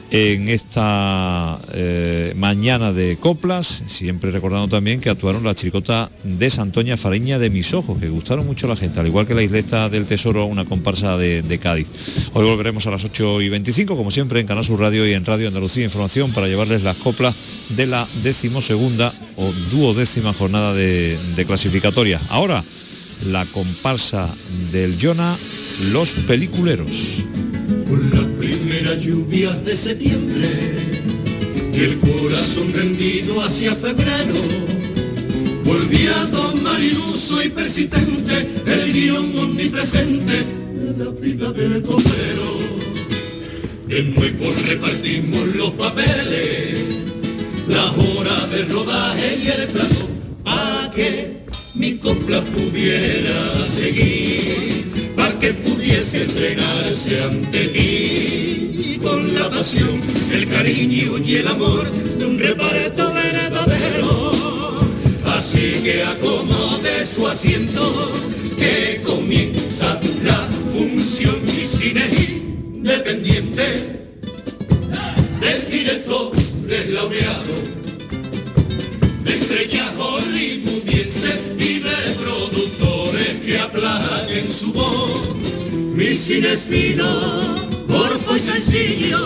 [0.09, 6.95] en esta eh, mañana de coplas, siempre recordando también que actuaron la chiricota de Santoña
[6.95, 9.89] Fariña de Mis Ojos, que gustaron mucho a la gente, al igual que la isleta
[9.89, 11.87] del Tesoro, una comparsa de, Cádiz.
[12.33, 15.25] Hoy volveremos a las 8 y 25, como siempre, en Canal Sur Radio y en
[15.25, 17.35] Radio Andalucía Información para llevarles las coplas
[17.69, 22.19] de la decimosegunda o duodécima jornada de, de clasificatoria.
[22.29, 22.63] Ahora,
[23.25, 24.29] la comparsa
[24.71, 25.35] del Yona,
[25.91, 27.23] Los Peliculeros.
[28.37, 30.47] Primeras lluvias de septiembre
[31.73, 34.35] y el corazón rendido hacia febrero
[35.63, 42.57] volvía a tomar iluso y persistente el guion omnipresente de la vida del copero.
[43.87, 46.79] De nuevo repartimos los papeles,
[47.67, 50.07] las horas de rodaje y el plato,
[50.43, 51.37] pa' que
[51.73, 55.53] mi copla pudiera seguir, para que
[55.97, 59.99] pudiese estrenarse ante ti con la pasión,
[60.31, 64.79] el cariño y el amor de un reparto verdadero.
[65.25, 68.11] Así que acomode su asiento,
[68.59, 72.05] que comienza la función y cine
[72.75, 73.63] independiente
[75.41, 76.31] del director
[76.67, 77.55] deslaureado,
[79.23, 85.26] de estrellas hollywoodiense y de productores que aplaquen su voz.
[85.97, 87.05] Mi es fino,
[88.35, 89.17] y sencillo,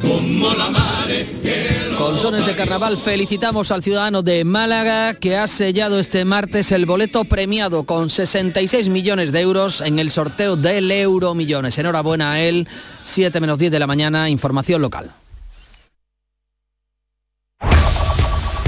[0.00, 5.46] como la mare que Con sones de carnaval felicitamos al ciudadano de Málaga que ha
[5.46, 10.90] sellado este martes el boleto premiado con 66 millones de euros en el sorteo del
[10.90, 11.78] Euromillones.
[11.78, 12.66] Enhorabuena a él.
[13.04, 15.12] 7 menos 10 de la mañana, información local.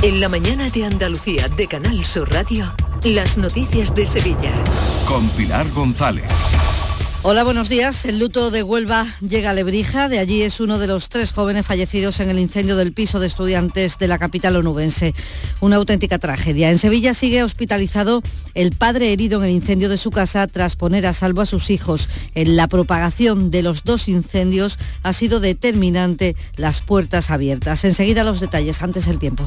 [0.03, 2.73] En la mañana de Andalucía de Canal Sur Radio,
[3.03, 4.53] las noticias de Sevilla.
[5.09, 6.31] Con Pilar González.
[7.23, 8.07] Hola, buenos días.
[8.07, 10.09] El luto de Huelva llega a Lebrija.
[10.09, 13.27] De allí es uno de los tres jóvenes fallecidos en el incendio del piso de
[13.27, 15.15] estudiantes de la capital onubense.
[15.61, 16.71] Una auténtica tragedia.
[16.71, 18.23] En Sevilla sigue hospitalizado
[18.55, 21.69] el padre herido en el incendio de su casa tras poner a salvo a sus
[21.69, 22.09] hijos.
[22.35, 27.85] En la propagación de los dos incendios ha sido determinante las puertas abiertas.
[27.85, 29.47] Enseguida los detalles, antes el tiempo.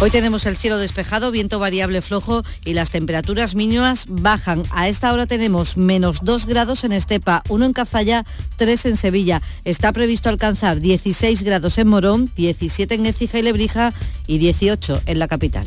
[0.00, 4.62] Hoy tenemos el cielo despejado, viento variable flojo y las temperaturas mínimas bajan.
[4.70, 8.24] A esta hora tenemos menos 2 grados en Estepa, 1 en Cazalla,
[8.56, 9.40] 3 en Sevilla.
[9.64, 13.94] Está previsto alcanzar 16 grados en Morón, 17 en Écija y Lebrija
[14.26, 15.66] y 18 en la capital.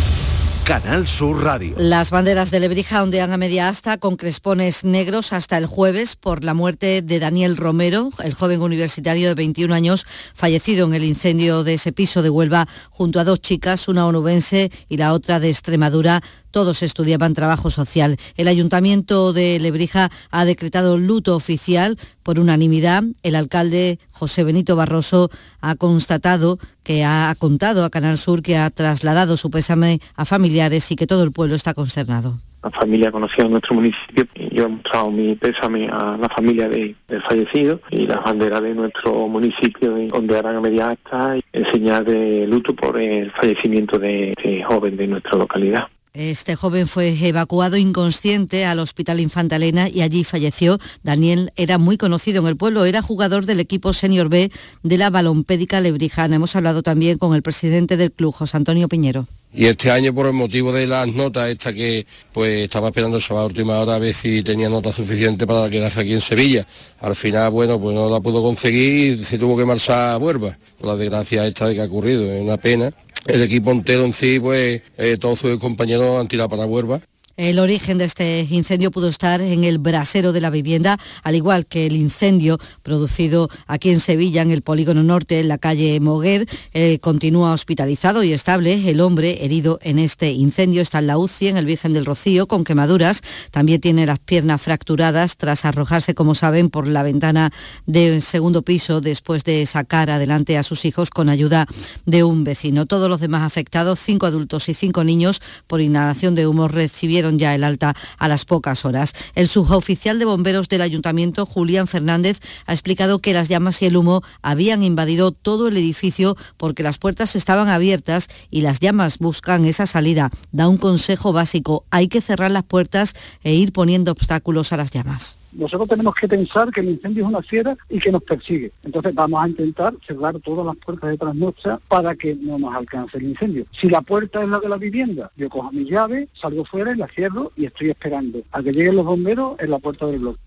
[0.71, 1.75] Canal Sur Radio.
[1.77, 6.45] Las banderas de Lebrija ondean a media asta con crespones negros hasta el jueves por
[6.45, 11.65] la muerte de Daniel Romero, el joven universitario de 21 años fallecido en el incendio
[11.65, 15.49] de ese piso de Huelva junto a dos chicas, una onubense y la otra de
[15.49, 16.21] Extremadura.
[16.51, 18.17] Todos estudiaban trabajo social.
[18.37, 23.03] El ayuntamiento de Lebrija ha decretado luto oficial por unanimidad.
[23.23, 25.29] El alcalde José Benito Barroso
[25.61, 30.91] ha constatado que ha contado a Canal Sur que ha trasladado su pésame a familiares
[30.91, 32.37] y que todo el pueblo está consternado.
[32.63, 36.95] La familia conocida en nuestro municipio yo he mostrado mi pésame a la familia de-
[37.07, 42.05] del fallecido y las banderas de nuestro municipio donde harán a media asta en señal
[42.05, 45.87] de luto por el fallecimiento de este joven de nuestra localidad.
[46.13, 50.77] Este joven fue evacuado inconsciente al Hospital Infanta Elena y allí falleció.
[51.03, 54.51] Daniel era muy conocido en el pueblo, era jugador del equipo Senior B
[54.83, 56.35] de la Balompédica Lebrijana.
[56.35, 59.25] Hemos hablado también con el presidente del club, José Antonio Piñero.
[59.53, 63.45] Y este año por el motivo de las notas, esta que pues estaba esperando a
[63.45, 66.65] última hora a ver si tenía nota suficiente para quedarse aquí en Sevilla.
[66.99, 70.57] Al final, bueno, pues no la pudo conseguir y se tuvo que marchar a Huelva,
[70.77, 72.91] con la desgracia esta de que ha ocurrido, es una pena.
[73.27, 77.01] El equipo entero en sí, pues eh, todos sus compañeros han tirado para Huelva.
[77.41, 81.65] El origen de este incendio pudo estar en el brasero de la vivienda, al igual
[81.65, 86.47] que el incendio producido aquí en Sevilla, en el polígono norte, en la calle Moguer.
[86.75, 88.87] Eh, continúa hospitalizado y estable.
[88.91, 92.45] El hombre herido en este incendio está en la UCI, en el Virgen del Rocío,
[92.45, 93.21] con quemaduras.
[93.49, 97.51] También tiene las piernas fracturadas tras arrojarse, como saben, por la ventana
[97.87, 101.65] del segundo piso después de sacar adelante a sus hijos con ayuda
[102.05, 102.85] de un vecino.
[102.85, 107.55] Todos los demás afectados, cinco adultos y cinco niños, por inhalación de humo, recibieron ya
[107.55, 109.13] el alta a las pocas horas.
[109.35, 113.97] El suboficial de bomberos del ayuntamiento, Julián Fernández, ha explicado que las llamas y el
[113.97, 119.65] humo habían invadido todo el edificio porque las puertas estaban abiertas y las llamas buscan
[119.65, 120.31] esa salida.
[120.51, 124.91] Da un consejo básico, hay que cerrar las puertas e ir poniendo obstáculos a las
[124.91, 125.40] llamas.
[125.53, 128.71] Nosotros tenemos que pensar que el incendio es una fiera y que nos persigue.
[128.83, 133.17] Entonces vamos a intentar cerrar todas las puertas de trasnocha para que no nos alcance
[133.17, 133.65] el incendio.
[133.71, 136.97] Si la puerta es la de la vivienda, yo cojo mi llave, salgo fuera y
[136.97, 140.39] la cierro y estoy esperando a que lleguen los bomberos en la puerta del bloque.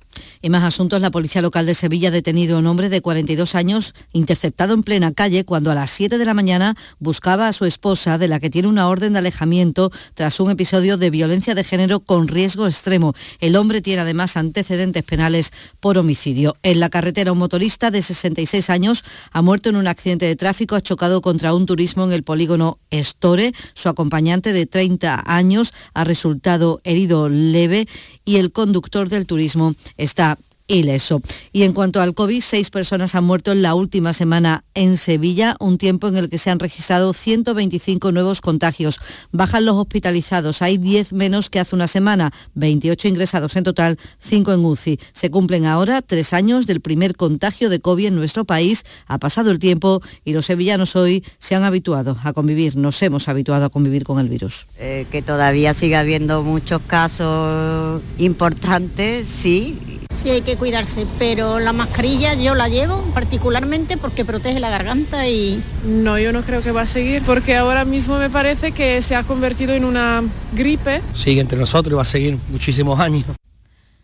[0.42, 3.54] En más asuntos, la policía local de Sevilla ha detenido a un hombre de 42
[3.54, 7.64] años interceptado en plena calle cuando a las 7 de la mañana buscaba a su
[7.64, 11.64] esposa, de la que tiene una orden de alejamiento tras un episodio de violencia de
[11.64, 13.14] género con riesgo extremo.
[13.40, 15.50] El hombre tiene además antecedentes penales
[15.80, 16.56] por homicidio.
[16.62, 20.76] En la carretera, un motorista de 66 años ha muerto en un accidente de tráfico,
[20.76, 23.52] ha chocado contra un turismo en el polígono Estore.
[23.74, 27.86] Su acompañante de 30 años ha resultado herido leve
[28.24, 29.74] y el conductor del turismo
[30.04, 31.20] está ileso.
[31.52, 35.56] Y en cuanto al COVID, seis personas han muerto en la última semana en Sevilla,
[35.60, 39.00] un tiempo en el que se han registrado 125 nuevos contagios.
[39.30, 44.52] Bajan los hospitalizados, hay 10 menos que hace una semana, 28 ingresados en total, 5
[44.52, 44.98] en UCI.
[45.12, 48.84] Se cumplen ahora tres años del primer contagio de COVID en nuestro país.
[49.06, 53.28] Ha pasado el tiempo y los sevillanos hoy se han habituado a convivir, nos hemos
[53.28, 54.66] habituado a convivir con el virus.
[54.78, 59.78] Eh, que todavía sigue habiendo muchos casos importantes, sí,
[60.14, 65.26] Sí hay que cuidarse, pero la mascarilla yo la llevo particularmente porque protege la garganta
[65.28, 65.62] y...
[65.84, 69.16] No, yo no creo que va a seguir porque ahora mismo me parece que se
[69.16, 71.02] ha convertido en una gripe.
[71.12, 73.24] Sigue entre nosotros y va a seguir muchísimos años.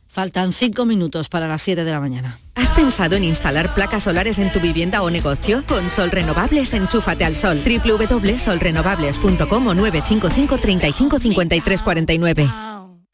[0.09, 2.37] Faltan cinco minutos para las 7 de la mañana.
[2.57, 5.63] ¿Has pensado en instalar placas solares en tu vivienda o negocio?
[5.69, 7.63] Con Sol Renovables, enchúfate al sol.
[7.65, 12.70] www.solrenovables.com o 955 35 53 49.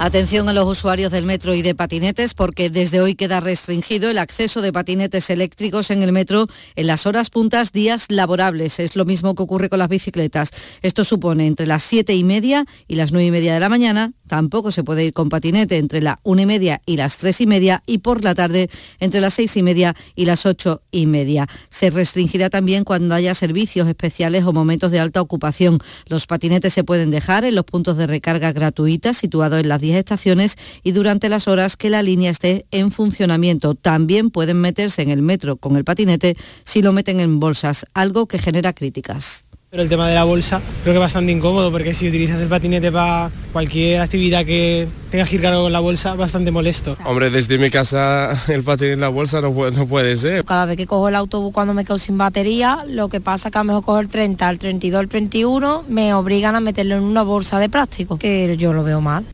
[0.00, 4.18] Atención a los usuarios del metro y de patinetes porque desde hoy queda restringido el
[4.18, 6.46] acceso de patinetes eléctricos en el metro
[6.76, 8.78] en las horas puntas días laborables.
[8.78, 10.50] Es lo mismo que ocurre con las bicicletas.
[10.82, 14.12] Esto supone entre las siete y media y las nueve y media de la mañana.
[14.28, 17.48] Tampoco se puede ir con patinete entre la una y media y las tres y
[17.48, 18.70] media y por la tarde
[19.00, 21.48] entre las seis y media y las ocho y media.
[21.70, 25.80] Se restringirá también cuando haya servicios especiales o momentos de alta ocupación.
[26.06, 30.56] Los patinetes se pueden dejar en los puntos de recarga gratuitas situados en las estaciones
[30.82, 33.74] y durante las horas que la línea esté en funcionamiento.
[33.74, 38.26] También pueden meterse en el metro con el patinete si lo meten en bolsas, algo
[38.26, 39.44] que genera críticas.
[39.70, 42.48] Pero el tema de la bolsa creo que es bastante incómodo porque si utilizas el
[42.48, 46.96] patinete para cualquier actividad que tengas que ir cargado con la bolsa, bastante molesto.
[47.04, 50.42] Hombre, desde mi casa el patinete en la bolsa no puede, no puede ser.
[50.46, 53.52] Cada vez que cojo el autobús cuando me quedo sin batería, lo que pasa es
[53.52, 56.96] que a lo mejor cojo el 30, el 32, el 31, me obligan a meterlo
[56.96, 59.26] en una bolsa de plástico, que yo lo veo mal.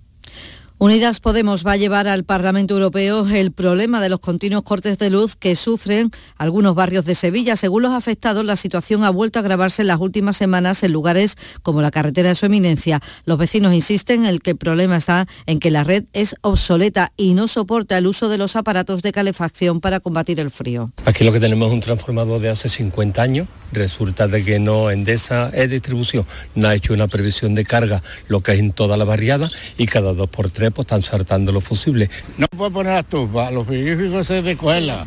[0.84, 5.08] Unidas Podemos va a llevar al Parlamento Europeo el problema de los continuos cortes de
[5.08, 7.56] luz que sufren algunos barrios de Sevilla.
[7.56, 11.36] Según los afectados, la situación ha vuelto a agravarse en las últimas semanas en lugares
[11.62, 13.00] como la carretera de su eminencia.
[13.24, 17.32] Los vecinos insisten en que el problema está en que la red es obsoleta y
[17.32, 20.90] no soporta el uso de los aparatos de calefacción para combatir el frío.
[21.06, 23.48] Aquí lo que tenemos es un transformador de hace 50 años.
[23.74, 28.40] Resulta de que no Endesa es distribución, no ha hecho una previsión de carga, lo
[28.40, 31.64] que es en toda la barriada, y cada dos por tres pues, están saltando los
[31.64, 32.08] fusibles.
[32.38, 35.06] No puede poner la estufa, los frigoríficos se de cogerla.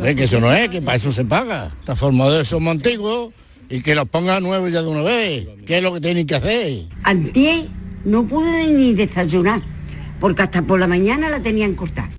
[0.00, 1.70] De que eso no es, que para eso se paga.
[1.84, 3.32] Transformadores son antiguos
[3.68, 5.48] y que los pongan nuevos ya de una vez.
[5.66, 6.84] ¿Qué es lo que tienen que hacer?
[7.02, 7.64] Antier
[8.04, 9.62] no pude ni desayunar,
[10.20, 12.10] porque hasta por la mañana la tenían cortada.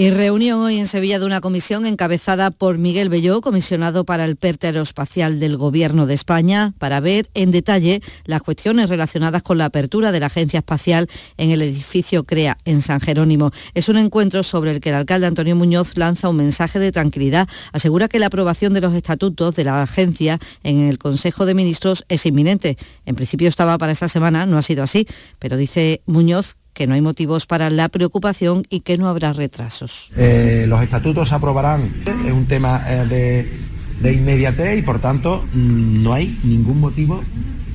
[0.00, 4.36] Y reunión hoy en Sevilla de una comisión encabezada por Miguel Belló, comisionado para el
[4.36, 9.66] PERTE aeroespacial del Gobierno de España, para ver en detalle las cuestiones relacionadas con la
[9.66, 13.50] apertura de la Agencia Espacial en el edificio CREA en San Jerónimo.
[13.74, 17.46] Es un encuentro sobre el que el alcalde Antonio Muñoz lanza un mensaje de tranquilidad.
[17.74, 22.06] Asegura que la aprobación de los estatutos de la agencia en el Consejo de Ministros
[22.08, 22.78] es inminente.
[23.04, 25.06] En principio estaba para esta semana, no ha sido así,
[25.38, 30.10] pero dice Muñoz que no hay motivos para la preocupación y que no habrá retrasos.
[30.16, 31.92] Eh, los estatutos se aprobarán,
[32.24, 33.52] es un tema eh, de,
[34.00, 37.22] de, inmediatez y por tanto mm, no hay ningún motivo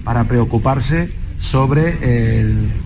[0.03, 1.97] para preocuparse sobre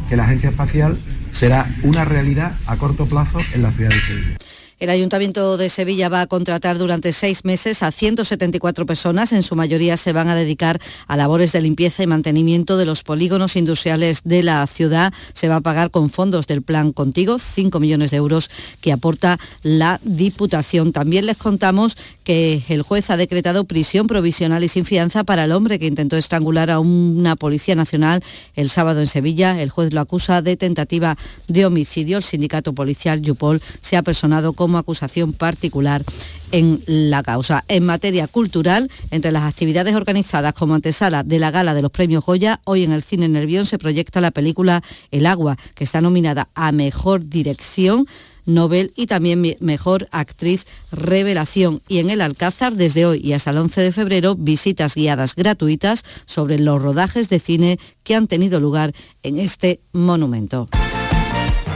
[0.09, 0.97] que la agencia espacial
[1.31, 4.37] será una realidad a corto plazo en la ciudad de Sevilla.
[4.79, 9.33] El Ayuntamiento de Sevilla va a contratar durante seis meses a 174 personas.
[9.33, 13.03] En su mayoría se van a dedicar a labores de limpieza y mantenimiento de los
[13.03, 15.13] polígonos industriales de la ciudad.
[15.33, 18.49] Se va a pagar con fondos del Plan Contigo, 5 millones de euros
[18.79, 20.93] que aporta la Diputación.
[20.93, 25.51] También les contamos que el juez ha decretado prisión provisional y sin fianza para el
[25.51, 28.23] hombre que intentó estrangular a una policía nacional
[28.55, 29.61] el sábado en Sevilla.
[29.61, 31.17] El juez lo acusa de tentativa
[31.49, 32.15] de homicidio.
[32.15, 36.03] El sindicato policial Yupol se ha personado como como acusación particular
[36.51, 37.65] en la causa.
[37.69, 42.23] En materia cultural, entre las actividades organizadas como antesala de la gala de los premios
[42.23, 46.49] Goya, hoy en el Cine Nervión se proyecta la película El agua, que está nominada
[46.53, 48.05] a Mejor Dirección
[48.45, 51.81] Nobel y también Mejor Actriz Revelación.
[51.87, 56.03] Y en el Alcázar, desde hoy y hasta el 11 de febrero, visitas guiadas gratuitas
[56.25, 58.93] sobre los rodajes de cine que han tenido lugar
[59.23, 60.67] en este monumento.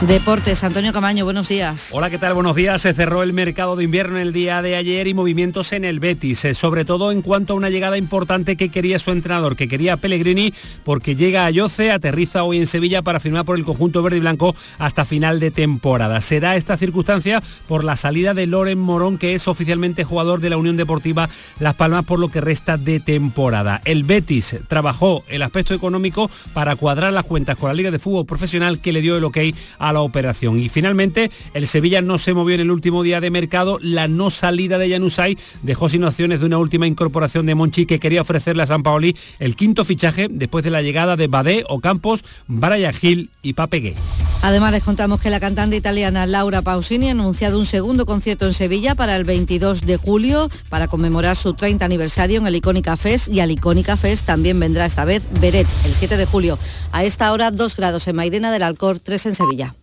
[0.07, 1.91] Deportes, Antonio Camaño, buenos días.
[1.93, 2.33] Hola, ¿qué tal?
[2.33, 2.81] Buenos días.
[2.81, 6.43] Se cerró el mercado de invierno el día de ayer y movimientos en el Betis,
[6.43, 9.95] eh, sobre todo en cuanto a una llegada importante que quería su entrenador, que quería
[9.95, 14.17] Pellegrini, porque llega a Yoce, aterriza hoy en Sevilla para firmar por el conjunto verde
[14.17, 16.19] y blanco hasta final de temporada.
[16.19, 20.57] Será esta circunstancia por la salida de Loren Morón, que es oficialmente jugador de la
[20.57, 21.29] Unión Deportiva
[21.59, 23.79] Las Palmas por lo que resta de temporada.
[23.85, 28.25] El Betis trabajó el aspecto económico para cuadrar las cuentas con la Liga de Fútbol
[28.25, 29.37] Profesional que le dio el ok
[29.79, 30.59] a la operación.
[30.59, 33.79] Y finalmente, el Sevilla no se movió en el último día de mercado.
[33.81, 37.99] La no salida de Janusay dejó sin opciones de una última incorporación de Monchi que
[37.99, 42.23] quería ofrecerle a San Paoli el quinto fichaje después de la llegada de Badé, Ocampos,
[42.47, 43.95] Brian Gil y Papegué.
[44.41, 48.53] Además les contamos que la cantante italiana Laura Pausini ha anunciado un segundo concierto en
[48.53, 53.29] Sevilla para el 22 de julio para conmemorar su 30 aniversario en el Icónica Fest
[53.29, 56.59] y al Icónica Fest también vendrá esta vez Beret el 7 de julio.
[56.91, 59.75] A esta hora 2 grados en Mairena del Alcor, 3 en Sevilla.